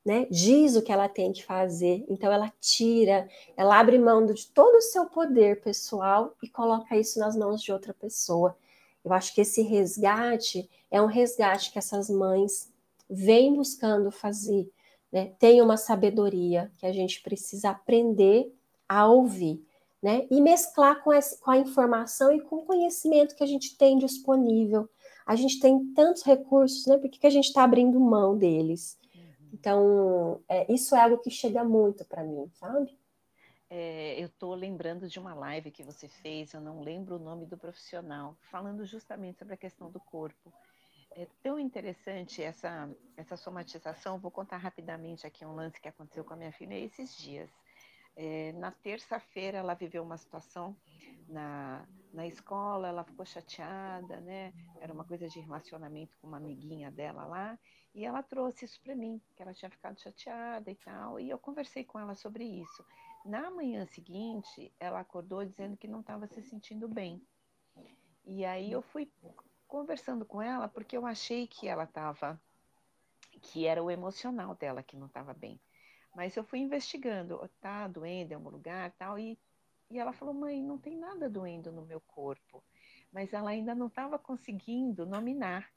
né, 0.05 0.27
diz 0.31 0.77
o 0.77 0.83
que 0.83 0.93
ela 0.93 1.09
tem 1.09 1.33
que 1.33 1.45
fazer, 1.45 2.05
então 2.09 2.31
ela 2.31 2.53
tira, 2.61 3.27
ela 3.57 3.79
abre 3.81 3.99
mão 3.99 4.27
de 4.27 4.47
todo 4.49 4.77
o 4.77 4.83
seu 4.83 5.07
poder 5.07 5.63
pessoal 5.63 6.35
e 6.43 6.49
coloca 6.49 6.97
isso 6.97 7.19
nas 7.19 7.35
mãos 7.35 7.63
de 7.63 7.73
outra 7.73 7.95
pessoa. 7.95 8.57
Eu 9.03 9.13
acho 9.13 9.35
que 9.35 9.41
esse 9.41 9.63
resgate 9.63 10.69
é 10.91 11.01
um 11.01 11.07
resgate 11.07 11.73
que 11.73 11.79
essas 11.79 12.11
mães 12.11 12.71
vêm 13.09 13.55
buscando 13.55 14.11
fazer, 14.11 14.71
né? 15.11 15.33
Tem 15.39 15.61
uma 15.61 15.77
sabedoria 15.77 16.71
que 16.79 16.87
a 16.87 16.93
gente 16.93 17.23
precisa 17.23 17.71
aprender 17.71 18.55
a 18.89 19.07
ouvir, 19.07 19.63
né? 20.03 20.27
E 20.31 20.41
mesclar 20.41 21.03
com, 21.03 21.13
essa, 21.13 21.39
com 21.39 21.51
a 21.51 21.59
informação 21.59 22.33
e 22.33 22.41
com 22.41 22.57
o 22.57 22.65
conhecimento 22.65 23.35
que 23.35 23.45
a 23.45 23.47
gente 23.47 23.77
tem 23.77 23.99
disponível. 23.99 24.89
A 25.27 25.35
gente 25.37 25.61
tem 25.61 25.87
tantos 25.95 26.23
recursos, 26.23 26.87
né? 26.87 26.99
Por 26.99 27.09
que, 27.11 27.19
que 27.19 27.27
a 27.27 27.31
gente 27.31 27.47
está 27.47 27.65
abrindo 27.65 27.99
mão 27.99 28.37
deles? 28.37 28.99
Então, 29.55 30.43
é, 30.49 30.71
isso 30.73 30.97
é 30.97 31.01
algo 31.01 31.19
que 31.19 31.31
chega 31.31 31.63
muito 31.63 32.05
para 32.05 32.25
mim, 32.25 32.51
sabe? 32.55 32.99
É, 33.71 34.21
eu 34.21 34.27
estou 34.27 34.53
lembrando 34.53 35.09
de 35.09 35.21
uma 35.21 35.33
live 35.33 35.71
que 35.71 35.85
você 35.85 36.09
fez, 36.09 36.53
eu 36.53 36.61
não 36.61 36.81
lembro 36.81 37.15
o 37.15 37.21
nome 37.21 37.47
do 37.47 37.57
profissional, 37.57 38.37
falando 38.51 38.85
justamente 38.85 39.39
sobre 39.39 39.55
a 39.55 39.57
questão 39.57 39.93
do 39.93 40.01
corpo. 40.01 40.53
É 41.13 41.29
tão 41.41 41.57
interessante 41.57 42.43
essa, 42.43 42.91
essa 43.17 43.37
somatização. 43.37 44.19
Vou 44.19 44.33
contar 44.33 44.57
rapidamente 44.57 45.25
aqui 45.25 45.45
um 45.47 45.55
lance 45.55 45.81
que 45.81 45.89
aconteceu 45.89 46.25
com 46.25 46.35
a 46.35 46.37
minha 46.37 46.51
filha 46.51 46.75
esses 46.75 47.17
dias. 47.17 47.49
É, 48.17 48.53
na 48.53 48.71
terça-feira, 48.71 49.59
ela 49.59 49.75
viveu 49.75 50.03
uma 50.03 50.17
situação 50.17 50.77
na, 51.29 51.87
na 52.13 52.27
escola, 52.27 52.89
ela 52.89 53.05
ficou 53.05 53.25
chateada, 53.27 54.21
né? 54.21 54.53
Era 54.81 54.93
uma 54.93 55.05
coisa 55.05 55.29
de 55.29 55.41
relacionamento 55.41 56.17
com 56.19 56.29
uma 56.29 56.37
amiguinha 56.37 56.91
dela 56.91 57.25
lá. 57.25 57.59
E 57.95 58.05
ela 58.05 58.23
trouxe 58.23 58.65
isso 58.65 58.81
para 58.83 58.95
mim, 58.95 59.21
que 59.37 59.43
ela 59.43 59.55
tinha 59.55 59.71
ficado 59.71 60.01
chateada 60.01 60.71
e 60.71 60.75
tal. 60.77 61.19
E 61.19 61.31
eu 61.31 61.39
conversei 61.39 61.85
com 61.85 61.99
ela 61.99 62.15
sobre 62.15 62.45
isso. 62.45 62.85
Na 63.25 63.51
manhã 63.51 63.87
seguinte, 63.87 64.73
ela 64.79 65.01
acordou 65.01 65.45
dizendo 65.45 65.77
que 65.77 65.89
não 65.89 66.01
estava 66.01 66.27
se 66.27 66.43
sentindo 66.43 66.89
bem. 66.89 67.23
E 68.27 68.45
aí 68.45 68.71
eu 68.71 68.83
fui 68.83 69.11
conversando 69.67 70.25
com 70.25 70.41
ela 70.41 70.69
porque 70.69 70.97
eu 70.97 71.07
achei 71.07 71.47
que 71.47 71.67
ela 71.67 71.85
estava, 71.85 72.41
que 73.43 73.67
era 73.67 73.83
o 73.83 73.91
emocional 73.91 74.55
dela 74.55 74.83
que 74.83 74.97
não 74.97 75.07
estava 75.07 75.33
bem. 75.33 75.61
Mas 76.15 76.37
eu 76.37 76.45
fui 76.45 76.61
investigando, 76.61 77.49
tá 77.61 77.89
doendo 77.89 78.33
em 78.33 78.37
algum 78.37 78.51
lugar, 78.51 78.93
tal, 78.93 79.19
e, 79.19 79.39
e 79.91 79.99
ela 79.99 80.13
falou, 80.13 80.35
mãe, 80.35 80.63
não 80.63 80.79
tem 80.79 80.97
nada 80.97 81.29
doendo 81.29 81.73
no 81.73 81.85
meu 81.85 82.01
corpo. 82.01 82.65
Mas 83.13 83.33
ela 83.33 83.51
ainda 83.51 83.75
não 83.75 83.89
estava 83.89 84.19
conseguindo 84.19 85.07
nominar 85.07 85.69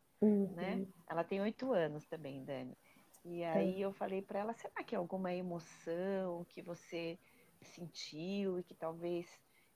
né? 0.49 0.75
Uhum. 0.75 0.93
Ela 1.09 1.23
tem 1.23 1.41
oito 1.41 1.71
anos 1.73 2.05
também, 2.05 2.43
Dani. 2.43 2.77
E 3.23 3.43
aí 3.43 3.81
eu 3.81 3.91
falei 3.91 4.21
para 4.21 4.39
ela, 4.39 4.53
será 4.53 4.83
que 4.83 4.95
é 4.95 4.97
alguma 4.97 5.33
emoção 5.33 6.45
que 6.45 6.61
você 6.61 7.19
sentiu 7.61 8.59
e 8.59 8.63
que 8.63 8.73
talvez 8.73 9.27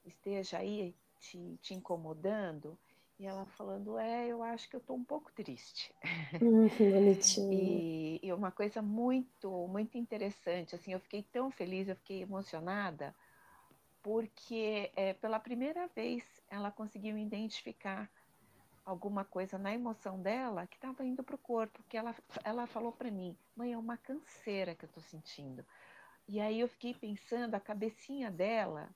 esteja 0.05 0.59
aí 0.59 0.95
te, 1.19 1.57
te 1.61 1.73
incomodando? 1.73 2.77
E 3.21 3.25
ela 3.27 3.45
falando, 3.45 3.99
é, 3.99 4.29
eu 4.29 4.41
acho 4.41 4.67
que 4.67 4.75
eu 4.75 4.79
estou 4.79 4.97
um 4.97 5.03
pouco 5.03 5.31
triste. 5.31 5.93
Hum, 6.41 6.67
bonitinho. 6.89 7.53
E, 7.53 8.19
e 8.23 8.33
uma 8.33 8.51
coisa 8.51 8.81
muito, 8.81 9.67
muito 9.67 9.95
interessante, 9.95 10.73
assim, 10.73 10.93
eu 10.93 10.99
fiquei 10.99 11.21
tão 11.31 11.51
feliz, 11.51 11.87
eu 11.87 11.95
fiquei 11.95 12.23
emocionada, 12.23 13.13
porque 14.01 14.91
é, 14.95 15.13
pela 15.13 15.39
primeira 15.39 15.85
vez 15.89 16.23
ela 16.49 16.71
conseguiu 16.71 17.15
identificar 17.15 18.09
alguma 18.83 19.23
coisa 19.23 19.55
na 19.55 19.71
emoção 19.71 20.19
dela 20.19 20.65
que 20.65 20.77
estava 20.77 21.05
indo 21.05 21.23
para 21.23 21.35
o 21.35 21.37
corpo, 21.37 21.83
que 21.87 21.97
ela, 21.97 22.15
ela 22.43 22.65
falou 22.65 22.91
para 22.91 23.11
mim, 23.11 23.37
mãe, 23.55 23.73
é 23.73 23.77
uma 23.77 23.97
canseira 23.97 24.73
que 24.73 24.83
eu 24.83 24.87
estou 24.87 25.03
sentindo. 25.03 25.63
E 26.27 26.39
aí 26.39 26.59
eu 26.59 26.67
fiquei 26.67 26.95
pensando, 26.95 27.53
a 27.53 27.59
cabecinha 27.59 28.31
dela 28.31 28.89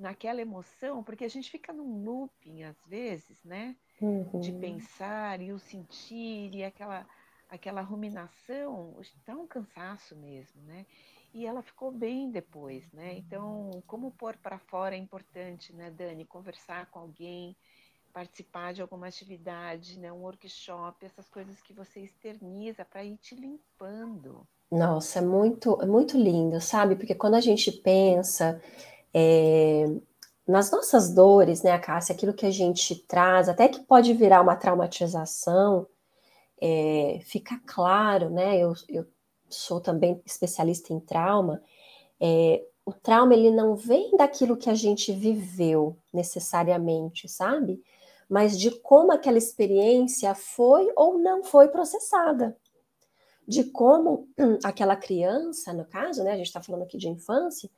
naquela 0.00 0.40
emoção, 0.40 1.02
porque 1.02 1.24
a 1.24 1.28
gente 1.28 1.50
fica 1.50 1.72
num 1.72 2.04
looping 2.04 2.64
às 2.64 2.76
vezes, 2.86 3.42
né? 3.44 3.76
Uhum. 4.00 4.40
De 4.40 4.52
pensar 4.52 5.40
e 5.40 5.52
o 5.52 5.58
sentir 5.58 6.54
e 6.54 6.64
aquela 6.64 7.06
aquela 7.48 7.80
ruminação, 7.80 8.96
dá 9.26 9.34
um 9.34 9.46
cansaço 9.46 10.14
mesmo, 10.14 10.62
né? 10.62 10.86
E 11.34 11.44
ela 11.44 11.62
ficou 11.62 11.90
bem 11.90 12.30
depois, 12.30 12.90
né? 12.92 13.14
Então, 13.16 13.82
como 13.88 14.12
pôr 14.12 14.36
para 14.36 14.58
fora 14.58 14.94
é 14.94 14.98
importante, 14.98 15.72
né, 15.72 15.90
Dani? 15.90 16.24
Conversar 16.24 16.86
com 16.86 17.00
alguém, 17.00 17.56
participar 18.12 18.72
de 18.72 18.82
alguma 18.82 19.06
atividade, 19.06 19.98
né, 19.98 20.12
um 20.12 20.22
workshop, 20.22 21.04
essas 21.04 21.28
coisas 21.28 21.60
que 21.62 21.72
você 21.72 22.00
externiza 22.00 22.84
para 22.84 23.04
ir 23.04 23.16
te 23.16 23.34
limpando. 23.34 24.46
Nossa, 24.70 25.18
é 25.18 25.22
muito, 25.22 25.80
é 25.82 25.86
muito 25.86 26.16
lindo, 26.16 26.60
sabe? 26.60 26.94
Porque 26.94 27.14
quando 27.14 27.34
a 27.34 27.40
gente 27.40 27.72
pensa 27.72 28.60
é, 29.14 29.86
nas 30.46 30.70
nossas 30.70 31.14
dores, 31.14 31.62
né, 31.62 31.78
Cássia, 31.78 32.14
aquilo 32.14 32.34
que 32.34 32.46
a 32.46 32.50
gente 32.50 32.94
traz, 33.06 33.48
até 33.48 33.68
que 33.68 33.80
pode 33.80 34.12
virar 34.14 34.40
uma 34.40 34.56
traumatização, 34.56 35.86
é, 36.60 37.20
fica 37.24 37.60
claro, 37.66 38.30
né? 38.30 38.58
Eu, 38.58 38.74
eu 38.88 39.06
sou 39.48 39.80
também 39.80 40.20
especialista 40.26 40.92
em 40.92 41.00
trauma. 41.00 41.62
É, 42.20 42.62
o 42.84 42.92
trauma 42.92 43.34
ele 43.34 43.50
não 43.50 43.76
vem 43.76 44.16
daquilo 44.16 44.56
que 44.56 44.68
a 44.68 44.74
gente 44.74 45.12
viveu 45.12 45.96
necessariamente, 46.12 47.28
sabe? 47.28 47.82
Mas 48.28 48.58
de 48.58 48.70
como 48.80 49.12
aquela 49.12 49.38
experiência 49.38 50.34
foi 50.34 50.92
ou 50.96 51.18
não 51.18 51.42
foi 51.42 51.68
processada. 51.68 52.56
De 53.46 53.64
como 53.64 54.28
aquela 54.62 54.96
criança, 54.96 55.72
no 55.72 55.84
caso, 55.84 56.22
né? 56.22 56.32
A 56.32 56.36
gente 56.36 56.46
está 56.46 56.62
falando 56.62 56.82
aqui 56.82 56.98
de 56.98 57.08
infância, 57.08 57.70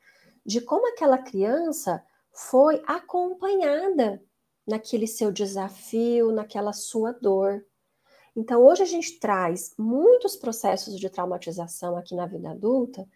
de 0.44 0.60
como 0.60 0.88
aquela 0.88 1.18
criança 1.18 2.04
foi 2.32 2.82
acompanhada 2.86 4.22
naquele 4.66 5.06
seu 5.06 5.30
desafio, 5.30 6.32
naquela 6.32 6.72
sua 6.72 7.12
dor. 7.12 7.64
Então, 8.34 8.64
hoje 8.64 8.82
a 8.82 8.86
gente 8.86 9.18
traz 9.18 9.74
muitos 9.76 10.36
processos 10.36 10.98
de 10.98 11.10
traumatização 11.10 11.96
aqui 11.96 12.14
na 12.14 12.26
vida 12.26 12.50
adulta, 12.50 13.06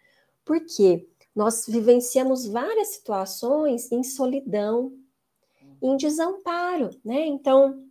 porque 0.45 1.07
nós 1.35 1.65
vivenciamos 1.67 2.47
várias 2.47 2.89
situações 2.89 3.91
em 3.91 4.03
solidão, 4.03 4.93
em 5.81 5.97
desamparo, 5.97 6.89
né? 7.03 7.25
Então, 7.25 7.83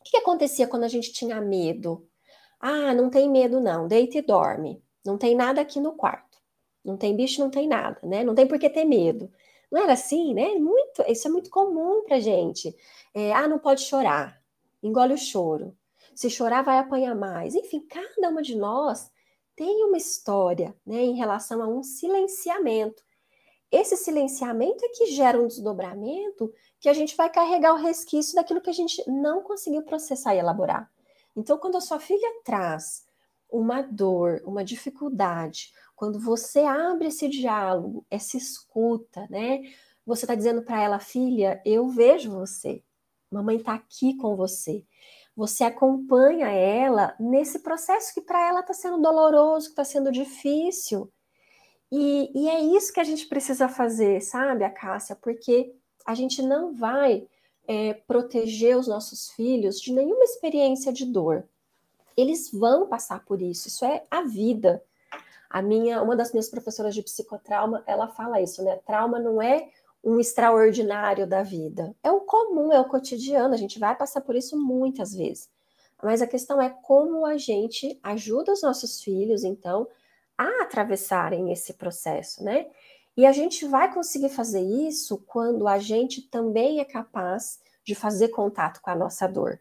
o 0.00 0.04
que 0.04 0.16
acontecia 0.16 0.66
quando 0.66 0.84
a 0.84 0.88
gente 0.88 1.12
tinha 1.12 1.40
medo? 1.40 2.06
Ah, 2.58 2.94
não 2.94 3.10
tem 3.10 3.30
medo 3.30 3.60
não, 3.60 3.88
deita 3.88 4.18
e 4.18 4.22
dorme. 4.22 4.82
Não 5.04 5.18
tem 5.18 5.34
nada 5.34 5.60
aqui 5.60 5.80
no 5.80 5.92
quarto. 5.92 6.31
Não 6.84 6.96
tem 6.96 7.14
bicho, 7.14 7.40
não 7.40 7.50
tem 7.50 7.68
nada, 7.68 7.98
né? 8.02 8.24
Não 8.24 8.34
tem 8.34 8.46
por 8.46 8.58
que 8.58 8.68
ter 8.68 8.84
medo. 8.84 9.30
Não 9.70 9.82
era 9.82 9.92
assim, 9.94 10.34
né? 10.34 10.54
Muito, 10.54 11.02
isso 11.08 11.28
é 11.28 11.30
muito 11.30 11.50
comum 11.50 12.02
pra 12.04 12.20
gente. 12.20 12.74
É, 13.14 13.32
ah, 13.32 13.48
não 13.48 13.58
pode 13.58 13.82
chorar. 13.82 14.40
Engole 14.82 15.14
o 15.14 15.18
choro. 15.18 15.76
Se 16.14 16.28
chorar, 16.28 16.62
vai 16.62 16.78
apanhar 16.78 17.14
mais. 17.14 17.54
Enfim, 17.54 17.80
cada 17.80 18.28
uma 18.28 18.42
de 18.42 18.56
nós 18.56 19.10
tem 19.56 19.84
uma 19.84 19.96
história, 19.96 20.74
né, 20.84 21.02
em 21.02 21.14
relação 21.14 21.62
a 21.62 21.66
um 21.66 21.82
silenciamento. 21.82 23.02
Esse 23.70 23.96
silenciamento 23.96 24.84
é 24.84 24.88
que 24.88 25.06
gera 25.06 25.40
um 25.40 25.46
desdobramento 25.46 26.52
que 26.78 26.88
a 26.88 26.92
gente 26.92 27.16
vai 27.16 27.30
carregar 27.30 27.72
o 27.72 27.78
resquício 27.78 28.34
daquilo 28.34 28.60
que 28.60 28.68
a 28.68 28.74
gente 28.74 29.02
não 29.08 29.42
conseguiu 29.42 29.82
processar 29.82 30.34
e 30.34 30.38
elaborar. 30.38 30.90
Então, 31.34 31.56
quando 31.56 31.76
a 31.76 31.80
sua 31.80 31.98
filha 31.98 32.40
traz 32.44 33.06
uma 33.50 33.80
dor, 33.80 34.42
uma 34.44 34.64
dificuldade, 34.64 35.72
quando 36.02 36.18
você 36.18 36.58
abre 36.62 37.06
esse 37.06 37.28
diálogo, 37.28 38.04
essa 38.10 38.36
escuta, 38.36 39.24
né? 39.30 39.62
Você 40.04 40.24
está 40.24 40.34
dizendo 40.34 40.60
para 40.60 40.82
ela, 40.82 40.98
filha, 40.98 41.62
eu 41.64 41.88
vejo 41.90 42.28
você, 42.28 42.82
mamãe 43.30 43.58
está 43.58 43.74
aqui 43.74 44.16
com 44.16 44.34
você. 44.34 44.84
Você 45.36 45.62
acompanha 45.62 46.48
ela 46.48 47.14
nesse 47.20 47.60
processo 47.60 48.12
que 48.12 48.20
para 48.20 48.48
ela 48.48 48.60
está 48.62 48.74
sendo 48.74 49.00
doloroso, 49.00 49.66
que 49.66 49.72
está 49.74 49.84
sendo 49.84 50.10
difícil. 50.10 51.08
E, 51.88 52.32
e, 52.34 52.48
é 52.48 52.58
isso 52.58 52.92
que 52.92 52.98
a 52.98 53.04
gente 53.04 53.28
precisa 53.28 53.68
fazer, 53.68 54.20
sabe, 54.22 54.68
Cássia? 54.70 55.14
Porque 55.14 55.72
a 56.04 56.16
gente 56.16 56.42
não 56.42 56.74
vai 56.74 57.28
é, 57.64 57.94
proteger 57.94 58.76
os 58.76 58.88
nossos 58.88 59.30
filhos 59.30 59.80
de 59.80 59.92
nenhuma 59.92 60.24
experiência 60.24 60.92
de 60.92 61.06
dor. 61.06 61.48
Eles 62.16 62.50
vão 62.50 62.88
passar 62.88 63.24
por 63.24 63.40
isso, 63.40 63.68
isso 63.68 63.84
é 63.84 64.04
a 64.10 64.22
vida. 64.22 64.82
A 65.52 65.60
minha, 65.60 66.02
uma 66.02 66.16
das 66.16 66.32
minhas 66.32 66.48
professoras 66.48 66.94
de 66.94 67.02
psicotrauma, 67.02 67.84
ela 67.86 68.08
fala 68.08 68.40
isso, 68.40 68.64
né? 68.64 68.76
Trauma 68.86 69.18
não 69.18 69.42
é 69.42 69.68
um 70.02 70.18
extraordinário 70.18 71.26
da 71.26 71.42
vida. 71.42 71.94
É 72.02 72.10
o 72.10 72.22
comum, 72.22 72.72
é 72.72 72.80
o 72.80 72.88
cotidiano, 72.88 73.52
a 73.52 73.58
gente 73.58 73.78
vai 73.78 73.94
passar 73.94 74.22
por 74.22 74.34
isso 74.34 74.58
muitas 74.58 75.14
vezes. 75.14 75.50
Mas 76.02 76.22
a 76.22 76.26
questão 76.26 76.58
é 76.58 76.70
como 76.70 77.26
a 77.26 77.36
gente 77.36 78.00
ajuda 78.02 78.50
os 78.50 78.62
nossos 78.62 79.02
filhos, 79.02 79.44
então, 79.44 79.86
a 80.38 80.62
atravessarem 80.62 81.52
esse 81.52 81.74
processo, 81.74 82.42
né? 82.42 82.68
E 83.14 83.26
a 83.26 83.30
gente 83.32 83.66
vai 83.66 83.92
conseguir 83.92 84.30
fazer 84.30 84.62
isso 84.62 85.18
quando 85.26 85.68
a 85.68 85.78
gente 85.78 86.22
também 86.22 86.80
é 86.80 86.84
capaz 86.86 87.60
de 87.84 87.94
fazer 87.94 88.28
contato 88.28 88.80
com 88.80 88.88
a 88.88 88.96
nossa 88.96 89.26
dor. 89.26 89.60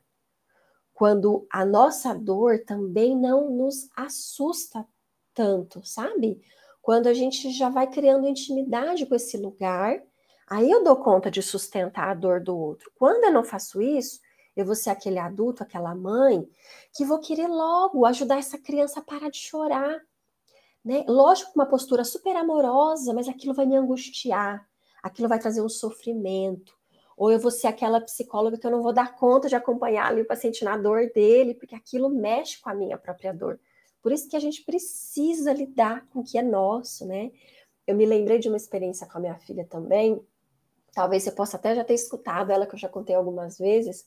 Quando 0.93 1.45
a 1.51 1.65
nossa 1.65 2.13
dor 2.13 2.59
também 2.65 3.13
não 3.13 3.49
nos 3.49 3.89
assusta 3.93 4.87
tanto, 5.33 5.83
sabe? 5.85 6.41
Quando 6.81 7.07
a 7.07 7.13
gente 7.13 7.51
já 7.51 7.69
vai 7.69 7.87
criando 7.87 8.27
intimidade 8.27 9.05
com 9.05 9.15
esse 9.15 9.37
lugar, 9.37 10.01
aí 10.47 10.69
eu 10.69 10.83
dou 10.83 10.95
conta 10.95 11.29
de 11.29 11.41
sustentar 11.41 12.09
a 12.09 12.13
dor 12.13 12.41
do 12.41 12.57
outro. 12.57 12.91
Quando 12.95 13.25
eu 13.25 13.31
não 13.31 13.43
faço 13.43 13.81
isso, 13.81 14.19
eu 14.55 14.65
vou 14.65 14.75
ser 14.75 14.89
aquele 14.89 15.19
adulto, 15.19 15.63
aquela 15.63 15.95
mãe, 15.95 16.47
que 16.93 17.05
vou 17.05 17.19
querer 17.19 17.47
logo 17.47 18.05
ajudar 18.05 18.37
essa 18.37 18.57
criança 18.57 18.99
a 18.99 19.03
parar 19.03 19.29
de 19.29 19.37
chorar. 19.37 19.99
Né? 20.83 21.05
Lógico, 21.07 21.51
uma 21.55 21.65
postura 21.65 22.03
super 22.03 22.35
amorosa, 22.35 23.13
mas 23.13 23.29
aquilo 23.29 23.53
vai 23.53 23.65
me 23.65 23.75
angustiar, 23.75 24.67
aquilo 25.01 25.29
vai 25.29 25.39
trazer 25.39 25.61
um 25.61 25.69
sofrimento. 25.69 26.75
Ou 27.15 27.31
eu 27.31 27.39
vou 27.39 27.51
ser 27.51 27.67
aquela 27.67 28.01
psicóloga 28.01 28.57
que 28.57 28.65
eu 28.65 28.71
não 28.71 28.81
vou 28.81 28.91
dar 28.91 29.15
conta 29.15 29.47
de 29.47 29.55
acompanhar 29.55 30.07
ali 30.07 30.21
o 30.21 30.27
paciente 30.27 30.63
na 30.65 30.75
dor 30.75 31.11
dele, 31.13 31.53
porque 31.53 31.75
aquilo 31.75 32.09
mexe 32.09 32.59
com 32.59 32.69
a 32.69 32.73
minha 32.73 32.97
própria 32.97 33.31
dor. 33.31 33.59
Por 34.01 34.11
isso 34.11 34.27
que 34.27 34.35
a 34.35 34.39
gente 34.39 34.63
precisa 34.63 35.53
lidar 35.53 36.07
com 36.07 36.19
o 36.19 36.23
que 36.23 36.37
é 36.37 36.41
nosso, 36.41 37.05
né? 37.05 37.31
Eu 37.85 37.95
me 37.95 38.05
lembrei 38.05 38.39
de 38.39 38.47
uma 38.47 38.57
experiência 38.57 39.07
com 39.07 39.17
a 39.17 39.21
minha 39.21 39.35
filha 39.35 39.65
também. 39.65 40.19
Talvez 40.93 41.23
você 41.23 41.31
possa 41.31 41.57
até 41.57 41.75
já 41.75 41.83
ter 41.83 41.93
escutado 41.93 42.51
ela, 42.51 42.65
que 42.65 42.75
eu 42.75 42.79
já 42.79 42.89
contei 42.89 43.15
algumas 43.15 43.57
vezes. 43.57 44.05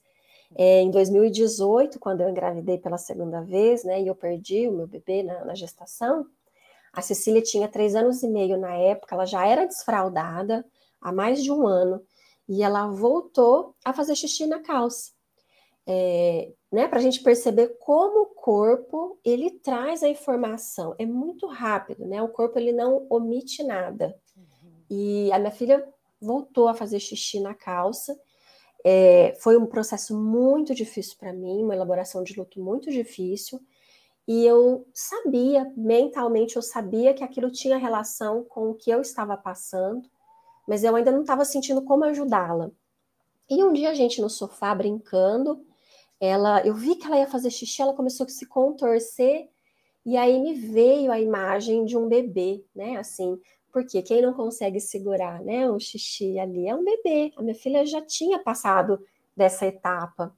É, 0.56 0.80
em 0.80 0.90
2018, 0.90 1.98
quando 1.98 2.20
eu 2.20 2.28
engravidei 2.28 2.78
pela 2.78 2.98
segunda 2.98 3.40
vez, 3.40 3.84
né, 3.84 4.00
e 4.02 4.06
eu 4.06 4.14
perdi 4.14 4.68
o 4.68 4.72
meu 4.72 4.86
bebê 4.86 5.22
na, 5.22 5.44
na 5.44 5.54
gestação, 5.54 6.26
a 6.92 7.02
Cecília 7.02 7.42
tinha 7.42 7.68
três 7.68 7.94
anos 7.94 8.22
e 8.22 8.28
meio 8.28 8.56
na 8.56 8.74
época, 8.76 9.14
ela 9.14 9.26
já 9.26 9.46
era 9.46 9.66
desfraldada 9.66 10.64
há 11.00 11.12
mais 11.12 11.42
de 11.42 11.50
um 11.50 11.66
ano, 11.66 12.00
e 12.48 12.62
ela 12.62 12.86
voltou 12.86 13.74
a 13.84 13.92
fazer 13.92 14.14
xixi 14.14 14.46
na 14.46 14.60
calça. 14.60 15.13
É, 15.86 16.50
né, 16.72 16.88
para 16.88 16.98
a 16.98 17.02
gente 17.02 17.22
perceber 17.22 17.76
como 17.78 18.22
o 18.22 18.26
corpo 18.26 19.18
ele 19.24 19.50
traz 19.50 20.02
a 20.02 20.08
informação. 20.08 20.94
É 20.98 21.06
muito 21.06 21.46
rápido, 21.46 22.06
né? 22.06 22.22
O 22.22 22.28
corpo 22.28 22.58
ele 22.58 22.72
não 22.72 23.06
omite 23.10 23.62
nada. 23.62 24.16
Uhum. 24.36 24.72
E 24.90 25.32
a 25.32 25.38
minha 25.38 25.52
filha 25.52 25.86
voltou 26.20 26.68
a 26.68 26.74
fazer 26.74 26.98
xixi 26.98 27.38
na 27.38 27.54
calça. 27.54 28.18
É, 28.84 29.34
foi 29.40 29.56
um 29.56 29.66
processo 29.66 30.18
muito 30.18 30.74
difícil 30.74 31.16
para 31.18 31.32
mim, 31.32 31.62
uma 31.62 31.74
elaboração 31.74 32.22
de 32.22 32.38
luto 32.38 32.60
muito 32.60 32.90
difícil. 32.90 33.60
E 34.26 34.44
eu 34.46 34.86
sabia, 34.92 35.70
mentalmente, 35.76 36.56
eu 36.56 36.62
sabia 36.62 37.12
que 37.12 37.22
aquilo 37.22 37.50
tinha 37.50 37.76
relação 37.76 38.42
com 38.44 38.70
o 38.70 38.74
que 38.74 38.90
eu 38.90 39.00
estava 39.00 39.36
passando, 39.36 40.08
mas 40.66 40.82
eu 40.82 40.96
ainda 40.96 41.12
não 41.12 41.20
estava 41.20 41.44
sentindo 41.44 41.82
como 41.82 42.04
ajudá-la. 42.04 42.70
E 43.48 43.62
um 43.62 43.72
dia 43.72 43.90
a 43.90 43.94
gente 43.94 44.22
no 44.22 44.30
sofá 44.30 44.74
brincando, 44.74 45.62
ela, 46.24 46.66
eu 46.66 46.74
vi 46.74 46.96
que 46.96 47.06
ela 47.06 47.18
ia 47.18 47.26
fazer 47.26 47.50
xixi, 47.50 47.82
ela 47.82 47.94
começou 47.94 48.26
a 48.26 48.28
se 48.28 48.46
contorcer 48.46 49.48
E 50.06 50.16
aí 50.16 50.40
me 50.40 50.54
veio 50.54 51.12
a 51.12 51.20
imagem 51.20 51.84
de 51.84 51.96
um 51.96 52.08
bebê, 52.08 52.64
né? 52.74 52.96
Assim, 52.98 53.38
porque 53.72 54.02
quem 54.02 54.22
não 54.22 54.34
consegue 54.34 54.80
segurar, 54.80 55.42
né, 55.42 55.68
o 55.70 55.78
xixi 55.80 56.38
ali 56.38 56.68
é 56.68 56.74
um 56.74 56.84
bebê. 56.84 57.32
A 57.36 57.42
minha 57.42 57.54
filha 57.54 57.84
já 57.86 58.00
tinha 58.02 58.38
passado 58.38 59.00
dessa 59.36 59.66
etapa. 59.66 60.34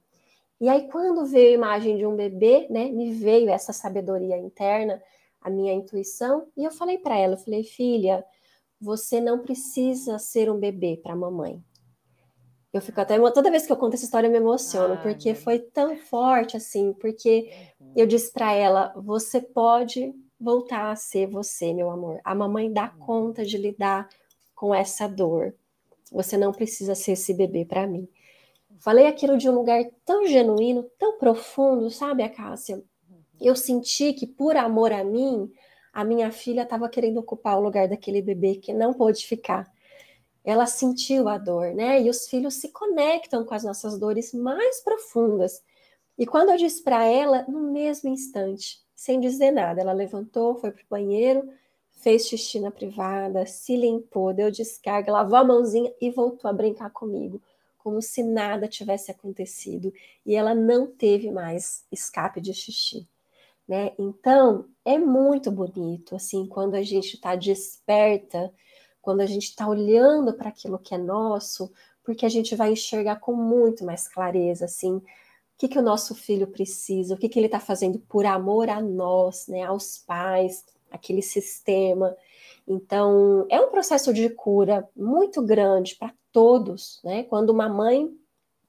E 0.61 0.69
aí 0.69 0.87
quando 0.89 1.25
veio 1.25 1.49
a 1.51 1.53
imagem 1.53 1.97
de 1.97 2.05
um 2.05 2.15
bebê, 2.15 2.67
né, 2.69 2.89
me 2.89 3.13
veio 3.13 3.49
essa 3.49 3.73
sabedoria 3.73 4.37
interna, 4.37 5.01
a 5.41 5.49
minha 5.49 5.73
intuição, 5.73 6.47
e 6.57 6.63
eu 6.65 6.71
falei 6.71 6.97
para 6.97 7.17
ela, 7.17 7.35
eu 7.35 7.37
falei: 7.39 7.63
"Filha, 7.63 8.25
você 8.81 9.21
não 9.21 9.39
precisa 9.39 10.19
ser 10.19 10.51
um 10.51 10.59
bebê 10.59 10.97
para 11.03 11.15
mamãe. 11.15 11.63
Eu 12.73 12.81
fico 12.81 12.99
até 12.99 13.17
toda 13.31 13.49
vez 13.49 13.65
que 13.65 13.71
eu 13.71 13.77
conto 13.77 13.93
essa 13.93 14.05
história 14.05 14.27
eu 14.27 14.31
me 14.31 14.37
emociono, 14.37 14.95
ah, 14.95 14.97
porque 14.97 15.33
foi 15.33 15.59
tão 15.59 15.95
forte 15.95 16.57
assim, 16.57 16.93
porque 16.93 17.49
uhum. 17.79 17.93
eu 17.95 18.05
disse 18.05 18.31
para 18.31 18.53
ela, 18.53 18.93
você 18.95 19.41
pode 19.41 20.13
voltar 20.39 20.91
a 20.91 20.95
ser 20.95 21.27
você, 21.27 21.73
meu 21.73 21.89
amor. 21.89 22.19
A 22.23 22.35
mamãe 22.35 22.71
dá 22.71 22.93
uhum. 22.93 23.05
conta 23.05 23.45
de 23.45 23.57
lidar 23.57 24.07
com 24.53 24.75
essa 24.75 25.07
dor. 25.07 25.55
Você 26.11 26.37
não 26.37 26.51
precisa 26.51 26.93
ser 26.93 27.13
esse 27.13 27.33
bebê 27.33 27.65
para 27.65 27.87
mim. 27.87 28.07
Falei 28.79 29.07
aquilo 29.07 29.37
de 29.37 29.49
um 29.49 29.53
lugar 29.53 29.83
tão 30.05 30.27
genuíno, 30.27 30.83
tão 30.99 31.17
profundo, 31.17 31.89
sabe, 31.89 32.21
Acácia? 32.21 32.75
Uhum. 32.75 33.17
Eu 33.41 33.55
senti 33.55 34.13
que 34.13 34.27
por 34.27 34.55
amor 34.55 34.91
a 34.91 35.03
mim, 35.03 35.51
a 35.91 36.03
minha 36.03 36.31
filha 36.31 36.61
estava 36.61 36.87
querendo 36.87 37.17
ocupar 37.17 37.57
o 37.57 37.61
lugar 37.61 37.87
daquele 37.87 38.21
bebê 38.21 38.55
que 38.55 38.73
não 38.73 38.93
pôde 38.93 39.25
ficar. 39.25 39.71
Ela 40.47 40.65
sentiu 40.65 41.27
a 41.27 41.37
dor, 41.37 41.73
né? 41.73 42.01
E 42.01 42.09
os 42.09 42.27
filhos 42.27 42.53
se 42.55 42.69
conectam 42.69 43.43
com 43.43 43.53
as 43.53 43.65
nossas 43.65 43.99
dores 43.99 44.33
mais 44.33 44.81
profundas. 44.81 45.61
E 46.17 46.25
quando 46.25 46.51
eu 46.51 46.57
disse 46.57 46.81
para 46.81 47.03
ela, 47.03 47.43
no 47.49 47.59
mesmo 47.71 48.09
instante, 48.09 48.81
sem 48.95 49.19
dizer 49.19 49.51
nada. 49.51 49.81
Ela 49.81 49.91
levantou, 49.91 50.55
foi 50.55 50.71
para 50.71 50.81
o 50.81 50.89
banheiro, 50.89 51.47
fez 51.91 52.27
xixi 52.27 52.61
na 52.61 52.71
privada, 52.71 53.45
se 53.45 53.75
limpou, 53.75 54.33
deu 54.33 54.49
descarga, 54.49 55.11
lavou 55.11 55.37
a 55.37 55.43
mãozinha 55.43 55.93
e 55.99 56.09
voltou 56.09 56.49
a 56.49 56.53
brincar 56.53 56.91
comigo, 56.91 57.41
como 57.77 58.01
se 58.01 58.23
nada 58.23 58.69
tivesse 58.69 59.11
acontecido. 59.11 59.93
E 60.25 60.33
ela 60.33 60.55
não 60.55 60.87
teve 60.87 61.29
mais 61.29 61.85
escape 61.91 62.39
de 62.39 62.53
xixi. 62.53 63.05
Né? 63.67 63.91
Então, 63.99 64.65
é 64.85 64.97
muito 64.97 65.51
bonito, 65.51 66.15
assim, 66.15 66.45
quando 66.47 66.75
a 66.75 66.81
gente 66.81 67.15
está 67.15 67.35
desperta, 67.35 68.49
quando 69.07 69.21
a 69.21 69.25
gente 69.25 69.45
está 69.45 69.65
olhando 69.65 70.33
para 70.33 70.49
aquilo 70.49 70.77
que 70.77 70.93
é 70.93 70.97
nosso, 70.97 71.71
porque 72.03 72.25
a 72.25 72.29
gente 72.29 72.57
vai 72.57 72.73
enxergar 72.73 73.21
com 73.21 73.33
muito 73.33 73.85
mais 73.85 74.05
clareza, 74.05 74.65
assim, 74.65 74.97
o 74.97 75.03
que, 75.57 75.69
que 75.69 75.79
o 75.79 75.81
nosso 75.81 76.13
filho 76.13 76.45
precisa, 76.45 77.13
o 77.13 77.17
que, 77.17 77.29
que 77.29 77.39
ele 77.39 77.45
está 77.45 77.57
fazendo 77.57 77.99
por 77.99 78.25
amor 78.25 78.69
a 78.69 78.81
nós, 78.81 79.47
né, 79.47 79.63
aos 79.63 79.97
pais, 79.99 80.65
aquele 80.91 81.21
sistema. 81.21 82.17
Então, 82.67 83.45
é 83.47 83.61
um 83.61 83.71
processo 83.71 84.13
de 84.13 84.29
cura 84.29 84.85
muito 84.93 85.41
grande 85.41 85.95
para 85.95 86.13
todos, 86.29 86.99
né? 87.01 87.23
Quando 87.23 87.51
uma 87.51 87.69
mãe 87.69 88.13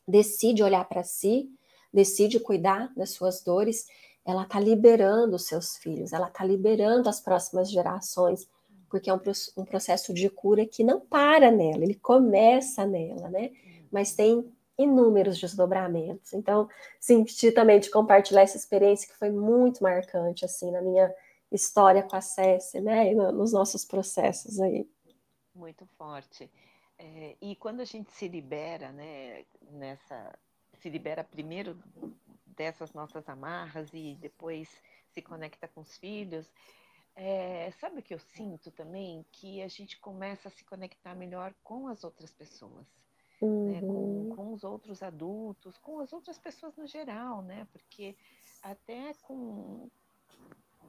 decide 0.06 0.62
olhar 0.62 0.88
para 0.88 1.02
si, 1.02 1.50
decide 1.92 2.38
cuidar 2.38 2.92
das 2.96 3.10
suas 3.10 3.42
dores, 3.42 3.88
ela 4.24 4.44
está 4.44 4.60
liberando 4.60 5.34
os 5.34 5.46
seus 5.46 5.76
filhos, 5.76 6.12
ela 6.12 6.28
está 6.28 6.44
liberando 6.44 7.08
as 7.08 7.18
próximas 7.18 7.68
gerações, 7.68 8.46
porque 8.88 9.10
é 9.10 9.14
um, 9.14 9.20
um 9.56 9.64
processo 9.64 10.12
de 10.12 10.28
cura 10.30 10.66
que 10.66 10.82
não 10.82 11.00
para 11.00 11.50
nela, 11.50 11.82
ele 11.84 11.94
começa 11.94 12.86
nela, 12.86 13.28
né? 13.28 13.50
Mas 13.90 14.14
tem 14.14 14.50
inúmeros 14.78 15.38
desdobramentos. 15.38 16.32
Então, 16.32 16.68
senti 17.00 17.50
também 17.50 17.80
de 17.80 17.90
compartilhar 17.90 18.42
essa 18.42 18.56
experiência 18.56 19.08
que 19.08 19.16
foi 19.16 19.30
muito 19.30 19.82
marcante, 19.82 20.44
assim, 20.44 20.70
na 20.70 20.80
minha 20.80 21.12
história 21.50 22.02
com 22.02 22.14
a 22.14 22.20
Cécia, 22.20 22.80
né, 22.80 23.10
e 23.10 23.14
nos 23.14 23.52
nossos 23.52 23.84
processos 23.84 24.60
aí. 24.60 24.88
Muito 25.54 25.84
forte. 25.98 26.48
É, 26.98 27.36
e 27.40 27.56
quando 27.56 27.80
a 27.80 27.84
gente 27.84 28.12
se 28.12 28.28
libera, 28.28 28.92
né, 28.92 29.44
nessa, 29.70 30.38
se 30.74 30.88
libera 30.88 31.24
primeiro 31.24 31.76
dessas 32.46 32.92
nossas 32.92 33.28
amarras 33.28 33.88
e 33.92 34.16
depois 34.20 34.68
se 35.12 35.22
conecta 35.22 35.66
com 35.68 35.80
os 35.80 35.96
filhos, 35.96 36.52
é, 37.20 37.70
sabe 37.80 37.98
o 37.98 38.02
que 38.02 38.14
eu 38.14 38.18
sinto 38.18 38.70
também? 38.70 39.26
Que 39.32 39.60
a 39.62 39.68
gente 39.68 39.98
começa 39.98 40.48
a 40.48 40.50
se 40.50 40.64
conectar 40.64 41.14
melhor 41.14 41.52
com 41.62 41.88
as 41.88 42.04
outras 42.04 42.32
pessoas 42.32 42.86
uhum. 43.40 43.72
né, 43.72 43.80
com, 43.80 43.86
uhum. 43.86 44.36
com 44.36 44.52
os 44.52 44.64
outros 44.64 45.02
adultos, 45.02 45.76
com 45.78 46.00
as 46.00 46.12
outras 46.12 46.38
pessoas 46.38 46.76
no 46.76 46.86
geral, 46.86 47.42
né? 47.42 47.66
Porque 47.72 48.16
até 48.62 49.14
com 49.22 49.88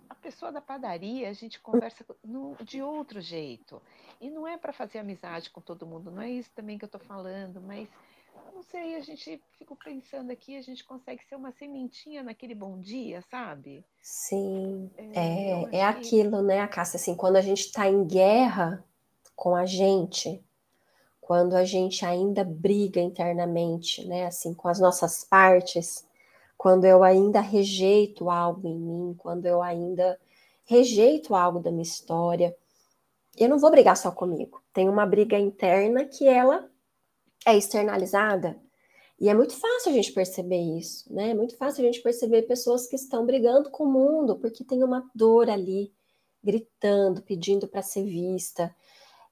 a 0.10 0.16
pessoa 0.16 0.52
da 0.52 0.62
padaria 0.62 1.30
a 1.30 1.34
gente 1.34 1.60
conversa 1.60 2.06
no, 2.24 2.56
de 2.64 2.82
outro 2.82 3.22
jeito. 3.22 3.82
E 4.20 4.30
não 4.30 4.48
é 4.48 4.58
para 4.58 4.74
fazer 4.74 5.00
amizade 5.00 5.50
com 5.50 5.62
todo 5.62 5.86
mundo, 5.86 6.12
não 6.12 6.22
é 6.22 6.30
isso 6.30 6.52
também 6.54 6.78
que 6.78 6.86
eu 6.86 6.88
estou 6.88 7.02
falando, 7.02 7.62
mas 7.62 7.88
não 8.54 8.64
sei, 8.64 8.96
a 8.96 9.02
gente 9.02 9.42
fica 9.58 9.76
pensando 9.76 10.32
aqui, 10.32 10.58
a 10.58 10.62
gente 10.62 10.84
consegue 10.84 11.24
ser 11.26 11.36
uma 11.36 11.52
sementinha 11.52 12.24
naquele 12.24 12.56
bom 12.56 12.80
dia, 12.80 13.22
sabe? 13.30 13.84
Sim, 14.02 14.90
é, 14.98 15.72
é, 15.74 15.78
é 15.78 15.84
aquilo, 15.84 16.42
né, 16.42 16.66
Cássia, 16.68 16.98
assim, 16.98 17.16
quando 17.16 17.36
a 17.36 17.42
gente 17.42 17.62
está 17.62 17.88
em 17.88 18.06
guerra 18.06 18.84
com 19.36 19.56
a 19.56 19.66
gente, 19.66 20.44
quando 21.22 21.56
a 21.56 21.64
gente 21.64 22.06
ainda 22.06 22.44
briga 22.44 23.00
internamente, 23.00 24.06
né, 24.08 24.26
assim, 24.26 24.54
com 24.54 24.68
as 24.68 24.80
nossas 24.80 25.24
partes, 25.24 26.06
quando 26.58 26.86
eu 26.86 27.04
ainda 27.04 27.40
rejeito 27.40 28.30
algo 28.30 28.68
em 28.68 28.78
mim, 28.78 29.16
quando 29.18 29.46
eu 29.46 29.62
ainda 29.62 30.20
rejeito 30.66 31.34
algo 31.34 31.60
da 31.60 31.72
minha 31.72 31.84
história, 31.84 32.56
eu 33.38 33.48
não 33.48 33.58
vou 33.58 33.72
brigar 33.72 33.96
só 33.96 34.12
comigo. 34.12 34.62
Tem 34.74 34.90
uma 34.90 35.06
briga 35.06 35.38
interna 35.38 36.04
que 36.04 36.28
ela 36.28 36.70
é 37.46 37.58
externalizada. 37.58 38.60
E 39.20 39.28
é 39.28 39.34
muito 39.34 39.54
fácil 39.54 39.92
a 39.92 39.94
gente 39.94 40.14
perceber 40.14 40.62
isso, 40.78 41.14
né? 41.14 41.32
É 41.32 41.34
muito 41.34 41.58
fácil 41.58 41.84
a 41.84 41.86
gente 41.86 42.02
perceber 42.02 42.44
pessoas 42.44 42.88
que 42.88 42.96
estão 42.96 43.26
brigando 43.26 43.70
com 43.70 43.84
o 43.84 43.92
mundo 43.92 44.38
porque 44.38 44.64
tem 44.64 44.82
uma 44.82 45.10
dor 45.14 45.50
ali, 45.50 45.92
gritando, 46.42 47.22
pedindo 47.22 47.68
para 47.68 47.82
ser 47.82 48.04
vista. 48.06 48.74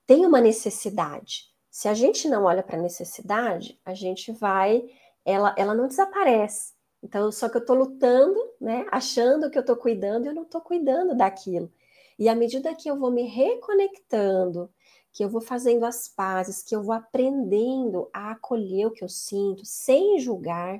Tem 0.05 0.25
uma 0.25 0.41
necessidade. 0.41 1.45
Se 1.71 1.87
a 1.87 1.93
gente 1.93 2.27
não 2.27 2.43
olha 2.43 2.63
para 2.63 2.77
a 2.77 2.81
necessidade, 2.81 3.79
a 3.85 3.93
gente 3.93 4.31
vai, 4.31 4.83
ela, 5.23 5.55
ela 5.57 5.73
não 5.73 5.87
desaparece. 5.87 6.73
Então, 7.01 7.31
só 7.31 7.47
que 7.47 7.57
eu 7.57 7.61
estou 7.61 7.75
lutando, 7.75 8.39
né, 8.59 8.85
achando 8.91 9.49
que 9.49 9.57
eu 9.57 9.61
estou 9.61 9.75
cuidando 9.77 10.25
eu 10.25 10.33
não 10.33 10.43
estou 10.43 10.59
cuidando 10.59 11.15
daquilo. 11.15 11.71
E 12.19 12.27
à 12.27 12.35
medida 12.35 12.73
que 12.75 12.89
eu 12.89 12.97
vou 12.97 13.11
me 13.11 13.23
reconectando, 13.23 14.69
que 15.17 15.25
eu 15.25 15.29
vou 15.29 15.41
fazendo 15.41 15.83
as 15.83 16.07
pazes, 16.07 16.61
que 16.61 16.75
eu 16.75 16.83
vou 16.83 16.93
aprendendo 16.93 18.07
a 18.13 18.33
acolher 18.33 18.85
o 18.85 18.91
que 18.91 19.03
eu 19.03 19.09
sinto, 19.09 19.65
sem 19.65 20.19
julgar. 20.19 20.79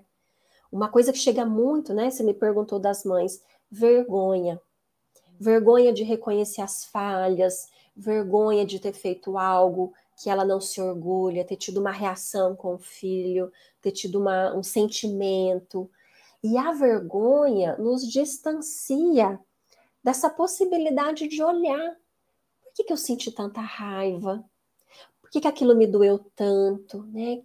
Uma 0.72 0.90
coisa 0.90 1.12
que 1.12 1.18
chega 1.18 1.44
muito, 1.44 1.92
né? 1.92 2.12
Você 2.12 2.22
me 2.22 2.36
perguntou 2.36 2.78
das 2.78 3.04
mães, 3.04 3.42
vergonha. 3.68 4.62
Vergonha 5.40 5.92
de 5.92 6.04
reconhecer 6.04 6.62
as 6.62 6.86
falhas, 6.86 7.68
vergonha 7.96 8.64
de 8.64 8.80
ter 8.80 8.94
feito 8.94 9.40
algo 9.40 9.92
que 10.22 10.30
ela 10.30 10.46
não 10.46 10.62
se 10.62 10.80
orgulha, 10.80 11.44
ter 11.44 11.56
tido 11.56 11.80
uma 11.80 11.92
reação 11.92 12.56
com 12.56 12.76
o 12.76 12.80
filho, 12.80 13.52
ter 13.82 13.92
tido 13.92 14.20
uma, 14.20 14.56
um 14.56 14.62
sentimento. 14.62 15.90
E 16.44 16.60
a 16.60 16.74
vergonha 16.74 17.76
nos 17.78 18.08
distancia 18.08 19.40
dessa 20.04 20.30
possibilidade 20.30 21.28
de 21.28 21.42
olhar. 21.42 21.98
Que, 22.78 22.84
que 22.84 22.94
eu 22.94 22.98
senti 22.98 23.32
tanta 23.32 23.60
raiva? 23.60 24.46
Por 25.20 25.32
que, 25.32 25.42
que 25.42 25.48
aquilo 25.48 25.76
me 25.76 25.88
doeu 25.88 26.20
tanto? 26.36 27.02
Né? 27.08 27.42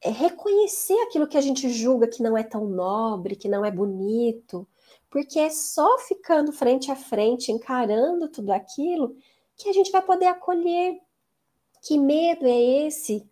É 0.00 0.08
reconhecer 0.08 0.98
aquilo 1.02 1.28
que 1.28 1.36
a 1.36 1.40
gente 1.42 1.68
julga 1.68 2.08
que 2.08 2.22
não 2.22 2.34
é 2.34 2.42
tão 2.42 2.66
nobre, 2.66 3.36
que 3.36 3.46
não 3.46 3.62
é 3.62 3.70
bonito, 3.70 4.66
porque 5.10 5.38
é 5.38 5.50
só 5.50 5.98
ficando 5.98 6.50
frente 6.50 6.90
a 6.90 6.96
frente, 6.96 7.52
encarando 7.52 8.26
tudo 8.26 8.52
aquilo, 8.52 9.14
que 9.54 9.68
a 9.68 9.72
gente 9.74 9.90
vai 9.90 10.00
poder 10.00 10.28
acolher 10.28 10.98
que 11.82 11.98
medo 11.98 12.46
é 12.46 12.86
esse 12.86 13.28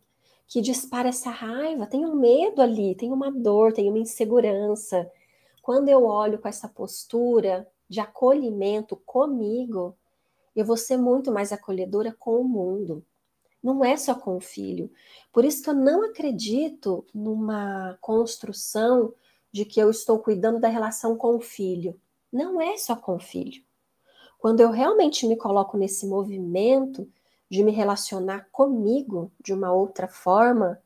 que 0.46 0.61
dispara 0.61 1.08
essa 1.08 1.30
raiva? 1.30 1.87
Tem 1.87 2.04
um 2.04 2.14
medo 2.14 2.61
ali, 2.61 2.94
tem 2.94 3.11
uma 3.11 3.32
dor, 3.32 3.72
tem 3.72 3.88
uma 3.88 3.98
insegurança. 3.98 5.11
Quando 5.62 5.88
eu 5.88 6.04
olho 6.04 6.38
com 6.38 6.48
essa 6.48 6.68
postura 6.68 7.66
de 7.88 8.00
acolhimento 8.00 8.96
comigo, 9.06 9.96
eu 10.60 10.64
vou 10.64 10.76
ser 10.76 10.96
muito 10.96 11.30
mais 11.32 11.52
acolhedora 11.52 12.14
com 12.18 12.40
o 12.40 12.44
mundo. 12.44 13.04
Não 13.62 13.84
é 13.84 13.96
só 13.96 14.14
com 14.14 14.36
o 14.36 14.40
filho. 14.40 14.90
Por 15.32 15.44
isso 15.44 15.62
que 15.62 15.70
eu 15.70 15.74
não 15.74 16.04
acredito 16.04 17.04
numa 17.14 17.96
construção 18.00 19.12
de 19.52 19.64
que 19.64 19.80
eu 19.80 19.90
estou 19.90 20.18
cuidando 20.18 20.60
da 20.60 20.68
relação 20.68 21.16
com 21.16 21.36
o 21.36 21.40
filho. 21.40 21.98
Não 22.32 22.60
é 22.60 22.76
só 22.76 22.94
com 22.94 23.16
o 23.16 23.20
filho. 23.20 23.62
Quando 24.38 24.60
eu 24.60 24.70
realmente 24.70 25.26
me 25.26 25.36
coloco 25.36 25.76
nesse 25.76 26.06
movimento 26.06 27.08
de 27.50 27.62
me 27.62 27.72
relacionar 27.72 28.48
comigo 28.52 29.32
de 29.42 29.52
uma 29.52 29.72
outra 29.72 30.06
forma, 30.06 30.80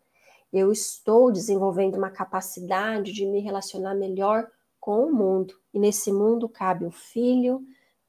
eu 0.53 0.71
estou 0.71 1.33
desenvolvendo 1.33 1.97
uma 1.97 2.11
capacidade 2.11 3.13
de 3.13 3.27
me 3.27 3.41
relacionar 3.41 3.95
melhor 3.95 4.51
com 4.79 5.07
o 5.07 5.15
mundo. 5.15 5.55
E 5.73 5.79
nesse 5.79 6.13
mundo 6.13 6.49
cabe 6.49 6.85
o 6.85 6.91
filho, 6.91 7.65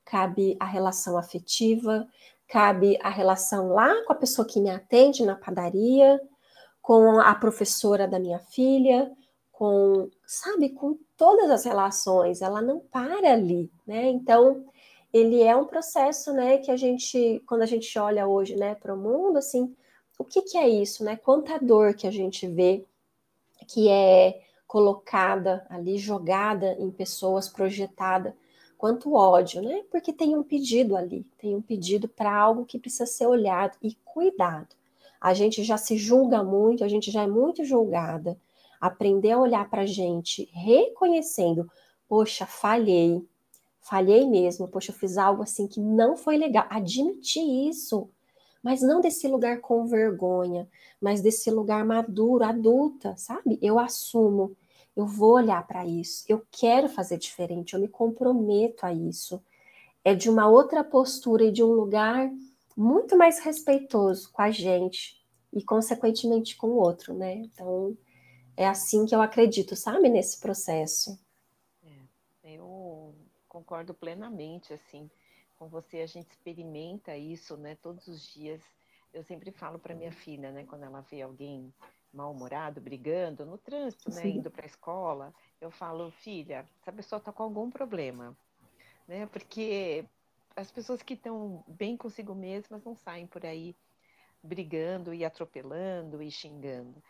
cabe 0.05 0.55
a 0.59 0.65
relação 0.65 1.17
afetiva, 1.17 2.07
cabe 2.47 2.97
a 3.01 3.09
relação 3.09 3.69
lá 3.69 4.03
com 4.05 4.13
a 4.13 4.15
pessoa 4.15 4.47
que 4.47 4.59
me 4.59 4.69
atende 4.69 5.25
na 5.25 5.35
padaria, 5.35 6.19
com 6.81 7.19
a 7.19 7.33
professora 7.35 8.07
da 8.07 8.19
minha 8.19 8.39
filha, 8.39 9.11
com, 9.51 10.09
sabe, 10.25 10.69
com 10.69 10.97
todas 11.15 11.49
as 11.49 11.63
relações, 11.63 12.41
ela 12.41 12.61
não 12.61 12.79
para 12.79 13.31
ali, 13.31 13.71
né? 13.87 14.09
Então, 14.09 14.65
ele 15.13 15.41
é 15.41 15.55
um 15.55 15.65
processo, 15.65 16.33
né, 16.33 16.57
que 16.57 16.71
a 16.71 16.75
gente, 16.75 17.41
quando 17.45 17.61
a 17.61 17.67
gente 17.67 17.97
olha 17.97 18.27
hoje, 18.27 18.55
né, 18.55 18.75
para 18.75 18.93
o 18.93 18.97
mundo, 18.97 19.37
assim, 19.37 19.73
o 20.17 20.23
que, 20.25 20.41
que 20.41 20.57
é 20.57 20.67
isso, 20.67 21.03
né? 21.03 21.15
Quanta 21.15 21.57
dor 21.59 21.93
que 21.93 22.07
a 22.07 22.11
gente 22.11 22.47
vê 22.47 22.85
que 23.67 23.89
é 23.89 24.41
colocada 24.67 25.65
ali, 25.69 25.97
jogada 25.97 26.73
em 26.79 26.89
pessoas, 26.91 27.47
projetada, 27.47 28.35
quanto 28.83 29.13
ódio, 29.13 29.61
né? 29.61 29.81
Porque 29.89 30.11
tem 30.11 30.35
um 30.35 30.43
pedido 30.43 30.97
ali, 30.97 31.25
tem 31.37 31.55
um 31.55 31.61
pedido 31.61 32.05
para 32.05 32.35
algo 32.35 32.65
que 32.65 32.77
precisa 32.77 33.05
ser 33.05 33.25
olhado 33.25 33.77
e 33.81 33.95
cuidado. 34.03 34.75
A 35.21 35.33
gente 35.33 35.63
já 35.63 35.77
se 35.77 35.97
julga 35.97 36.43
muito, 36.43 36.83
a 36.83 36.89
gente 36.89 37.09
já 37.09 37.23
é 37.23 37.27
muito 37.27 37.63
julgada. 37.63 38.37
Aprender 38.81 39.31
a 39.31 39.39
olhar 39.39 39.69
para 39.69 39.83
a 39.83 39.85
gente, 39.85 40.49
reconhecendo, 40.51 41.71
poxa, 42.09 42.45
falhei, 42.45 43.25
falhei 43.79 44.27
mesmo, 44.27 44.67
poxa, 44.67 44.91
eu 44.91 44.95
fiz 44.95 45.17
algo 45.17 45.43
assim 45.43 45.65
que 45.65 45.79
não 45.79 46.17
foi 46.17 46.35
legal. 46.35 46.65
Admitir 46.69 47.69
isso, 47.69 48.09
mas 48.61 48.81
não 48.81 48.99
desse 48.99 49.29
lugar 49.29 49.61
com 49.61 49.87
vergonha, 49.87 50.67
mas 50.99 51.21
desse 51.21 51.49
lugar 51.49 51.85
maduro, 51.85 52.43
adulta, 52.43 53.15
sabe? 53.15 53.57
Eu 53.61 53.79
assumo, 53.79 54.57
eu 54.95 55.05
vou 55.05 55.33
olhar 55.33 55.65
para 55.65 55.85
isso, 55.85 56.23
eu 56.27 56.45
quero 56.51 56.87
fazer 56.87 57.17
diferente, 57.17 57.73
eu 57.73 57.79
me 57.79 57.87
comprometo 57.87 58.85
a 58.85 58.93
isso. 58.93 59.43
É 60.03 60.13
de 60.13 60.29
uma 60.29 60.47
outra 60.47 60.83
postura 60.83 61.45
e 61.45 61.51
de 61.51 61.63
um 61.63 61.71
lugar 61.71 62.29
muito 62.75 63.17
mais 63.17 63.39
respeitoso 63.39 64.31
com 64.31 64.41
a 64.41 64.51
gente 64.51 65.23
e, 65.51 65.63
consequentemente, 65.63 66.57
com 66.57 66.67
o 66.67 66.75
outro, 66.75 67.13
né? 67.13 67.35
Então, 67.35 67.97
é 68.57 68.67
assim 68.67 69.05
que 69.05 69.15
eu 69.15 69.21
acredito, 69.21 69.75
sabe, 69.75 70.09
nesse 70.09 70.39
processo. 70.39 71.17
É, 72.43 72.55
eu 72.55 73.15
concordo 73.47 73.93
plenamente, 73.93 74.73
assim 74.73 75.09
com 75.63 75.69
você, 75.69 76.01
a 76.01 76.05
gente 76.05 76.29
experimenta 76.29 77.15
isso, 77.15 77.55
né, 77.55 77.75
todos 77.75 78.07
os 78.07 78.33
dias. 78.33 78.61
Eu 79.13 79.23
sempre 79.23 79.49
falo 79.49 79.79
para 79.79 79.95
minha 79.95 80.11
filha, 80.11 80.51
né, 80.51 80.65
quando 80.65 80.83
ela 80.83 80.99
vê 81.01 81.21
alguém 81.21 81.73
mal-humorado, 82.13 82.79
brigando 82.79 83.45
no 83.45 83.57
trânsito, 83.57 84.13
né, 84.13 84.27
indo 84.27 84.51
para 84.51 84.65
a 84.65 84.67
escola, 84.67 85.33
eu 85.59 85.71
falo, 85.71 86.11
filha, 86.11 86.65
essa 86.81 86.91
pessoa 86.91 87.17
está 87.17 87.31
com 87.31 87.43
algum 87.43 87.69
problema, 87.71 88.37
né? 89.07 89.25
Porque 89.27 90.05
as 90.55 90.71
pessoas 90.71 91.01
que 91.01 91.15
estão 91.15 91.63
bem 91.67 91.97
consigo 91.97 92.35
mesmas 92.35 92.83
não 92.83 92.95
saem 92.95 93.25
por 93.25 93.45
aí 93.45 93.75
brigando 94.41 95.13
e 95.13 95.25
atropelando 95.25 96.21
e 96.21 96.29
xingando. 96.29 97.01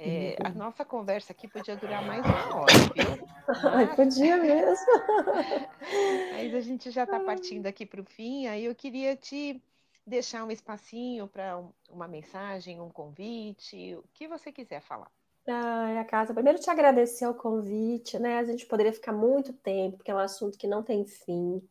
É, 0.00 0.36
a 0.44 0.50
nossa 0.50 0.84
conversa 0.84 1.32
aqui 1.32 1.48
podia 1.48 1.76
durar 1.76 2.06
mais 2.06 2.24
uma 2.24 2.56
hora, 2.56 2.72
viu? 2.94 3.26
Mas... 3.64 3.96
podia 3.96 4.36
mesmo. 4.36 4.86
Mas 6.32 6.54
a 6.54 6.60
gente 6.60 6.90
já 6.92 7.02
está 7.02 7.18
partindo 7.18 7.66
aqui 7.66 7.84
para 7.84 8.00
o 8.00 8.04
fim, 8.04 8.46
aí 8.46 8.64
eu 8.64 8.74
queria 8.76 9.16
te 9.16 9.60
deixar 10.08 10.44
um 10.44 10.50
espacinho 10.50 11.28
para 11.28 11.62
uma 11.90 12.08
mensagem, 12.08 12.80
um 12.80 12.90
convite, 12.90 13.94
o 13.96 14.04
que 14.14 14.26
você 14.26 14.50
quiser 14.50 14.80
falar. 14.80 15.10
Ai, 15.46 15.98
a 15.98 16.04
casa. 16.04 16.34
Primeiro 16.34 16.58
te 16.58 16.68
agradecer 16.68 17.26
o 17.26 17.34
convite, 17.34 18.18
né? 18.18 18.38
A 18.38 18.44
gente 18.44 18.66
poderia 18.66 18.92
ficar 18.92 19.12
muito 19.12 19.52
tempo, 19.52 19.98
porque 19.98 20.10
é 20.10 20.14
um 20.14 20.18
assunto 20.18 20.58
que 20.58 20.66
não 20.66 20.82
tem 20.82 21.04
fim, 21.04 21.62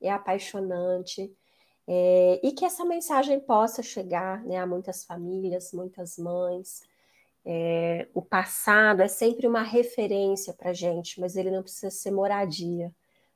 é 0.00 0.10
apaixonante. 0.10 1.32
É, 1.86 2.40
e 2.42 2.52
que 2.52 2.64
essa 2.64 2.84
mensagem 2.84 3.40
possa 3.40 3.82
chegar 3.82 4.42
né, 4.44 4.56
a 4.56 4.66
muitas 4.66 5.04
famílias, 5.04 5.72
muitas 5.72 6.16
mães, 6.16 6.82
é, 7.44 8.08
o 8.14 8.22
passado 8.22 9.02
é 9.02 9.08
sempre 9.08 9.46
uma 9.46 9.62
referência 9.62 10.52
para 10.54 10.70
a 10.70 10.74
gente, 10.74 11.20
mas 11.20 11.36
ele 11.36 11.50
não 11.50 11.62
precisa 11.62 11.90
ser 11.90 12.12
moradia, 12.12 12.92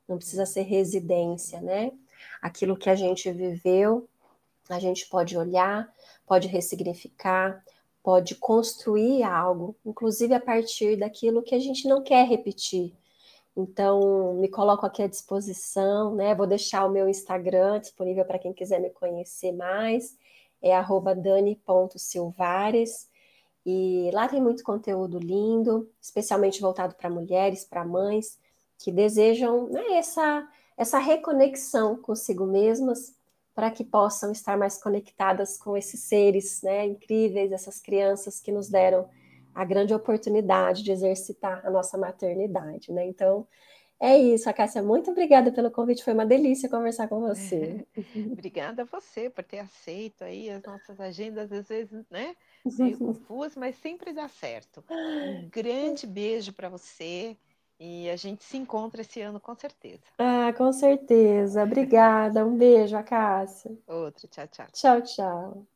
não 0.07 0.17
precisa 0.17 0.45
ser 0.45 0.61
residência, 0.61 1.61
né? 1.61 1.91
Aquilo 2.41 2.77
que 2.77 2.89
a 2.89 2.95
gente 2.95 3.29
viveu, 3.31 4.07
a 4.69 4.79
gente 4.79 5.07
pode 5.07 5.37
olhar, 5.37 5.91
pode 6.25 6.47
ressignificar, 6.47 7.63
pode 8.03 8.35
construir 8.35 9.23
algo, 9.23 9.75
inclusive 9.85 10.33
a 10.33 10.39
partir 10.39 10.95
daquilo 10.97 11.43
que 11.43 11.53
a 11.53 11.59
gente 11.59 11.87
não 11.87 12.01
quer 12.01 12.25
repetir. 12.27 12.93
Então, 13.55 14.35
me 14.35 14.47
coloco 14.47 14.85
aqui 14.85 15.01
à 15.01 15.07
disposição, 15.07 16.15
né? 16.15 16.35
Vou 16.35 16.45
deixar 16.45 16.85
o 16.85 16.89
meu 16.89 17.09
Instagram 17.09 17.79
disponível 17.79 18.23
para 18.23 18.37
quem 18.37 18.53
quiser 18.53 18.79
me 18.79 18.91
conhecer 18.91 19.51
mais, 19.51 20.15
é 20.61 20.71
dani.silvares. 21.15 23.09
E 23.65 24.09
lá 24.13 24.29
tem 24.29 24.39
muito 24.41 24.63
conteúdo 24.63 25.19
lindo, 25.19 25.89
especialmente 25.99 26.61
voltado 26.61 26.95
para 26.95 27.09
mulheres, 27.09 27.65
para 27.65 27.83
mães 27.83 28.39
que 28.77 28.91
desejam 28.91 29.67
né, 29.67 29.97
essa, 29.97 30.47
essa 30.77 30.99
reconexão 30.99 31.97
consigo 31.97 32.45
mesmas 32.45 33.16
para 33.57 33.71
que 33.71 33.83
possam 33.83 34.31
estar 34.31 34.55
mais 34.55 34.79
conectadas 34.79 35.57
com 35.57 35.75
esses 35.75 36.01
seres 36.01 36.61
né, 36.61 36.85
incríveis, 36.85 37.51
essas 37.51 37.79
crianças 37.79 38.39
que 38.39 38.51
nos 38.51 38.69
deram 38.69 39.09
a 39.51 39.65
grande 39.65 39.95
oportunidade 39.95 40.83
de 40.83 40.91
exercitar 40.91 41.65
a 41.65 41.71
nossa 41.71 41.97
maternidade. 41.97 42.91
Né? 42.91 43.07
Então, 43.07 43.47
é 43.99 44.15
isso, 44.15 44.47
a 44.47 44.53
Cássia, 44.53 44.83
muito 44.83 45.09
obrigada 45.09 45.51
pelo 45.51 45.71
convite, 45.71 46.03
foi 46.03 46.13
uma 46.13 46.23
delícia 46.23 46.69
conversar 46.69 47.07
com 47.07 47.19
você. 47.19 47.83
obrigada 48.31 48.83
a 48.83 48.85
você 48.85 49.27
por 49.27 49.43
ter 49.43 49.57
aceito 49.57 50.23
aí 50.23 50.51
as 50.51 50.61
nossas 50.61 50.99
agendas, 50.99 51.51
às 51.51 51.67
vezes, 51.67 52.05
né? 52.11 52.35
meio 52.77 52.99
confuso, 52.99 53.59
mas 53.59 53.75
sempre 53.77 54.13
dá 54.13 54.27
certo. 54.27 54.83
Um 54.87 55.49
grande 55.49 56.05
beijo 56.05 56.53
para 56.53 56.69
você 56.69 57.35
e 57.79 58.09
a 58.09 58.15
gente 58.15 58.43
se 58.43 58.57
encontra 58.57 59.01
esse 59.01 59.21
ano 59.21 59.39
com 59.39 59.55
certeza. 59.55 60.03
Ah, 60.19 60.53
com 60.53 60.71
certeza. 60.71 61.63
Obrigada. 61.63 62.45
Um 62.45 62.55
beijo, 62.57 62.95
a 62.97 63.01
Cássia. 63.03 63.75
Outro. 63.87 64.27
Tchau, 64.29 64.47
tchau. 64.47 64.67
Tchau, 64.71 65.01
tchau. 65.03 65.67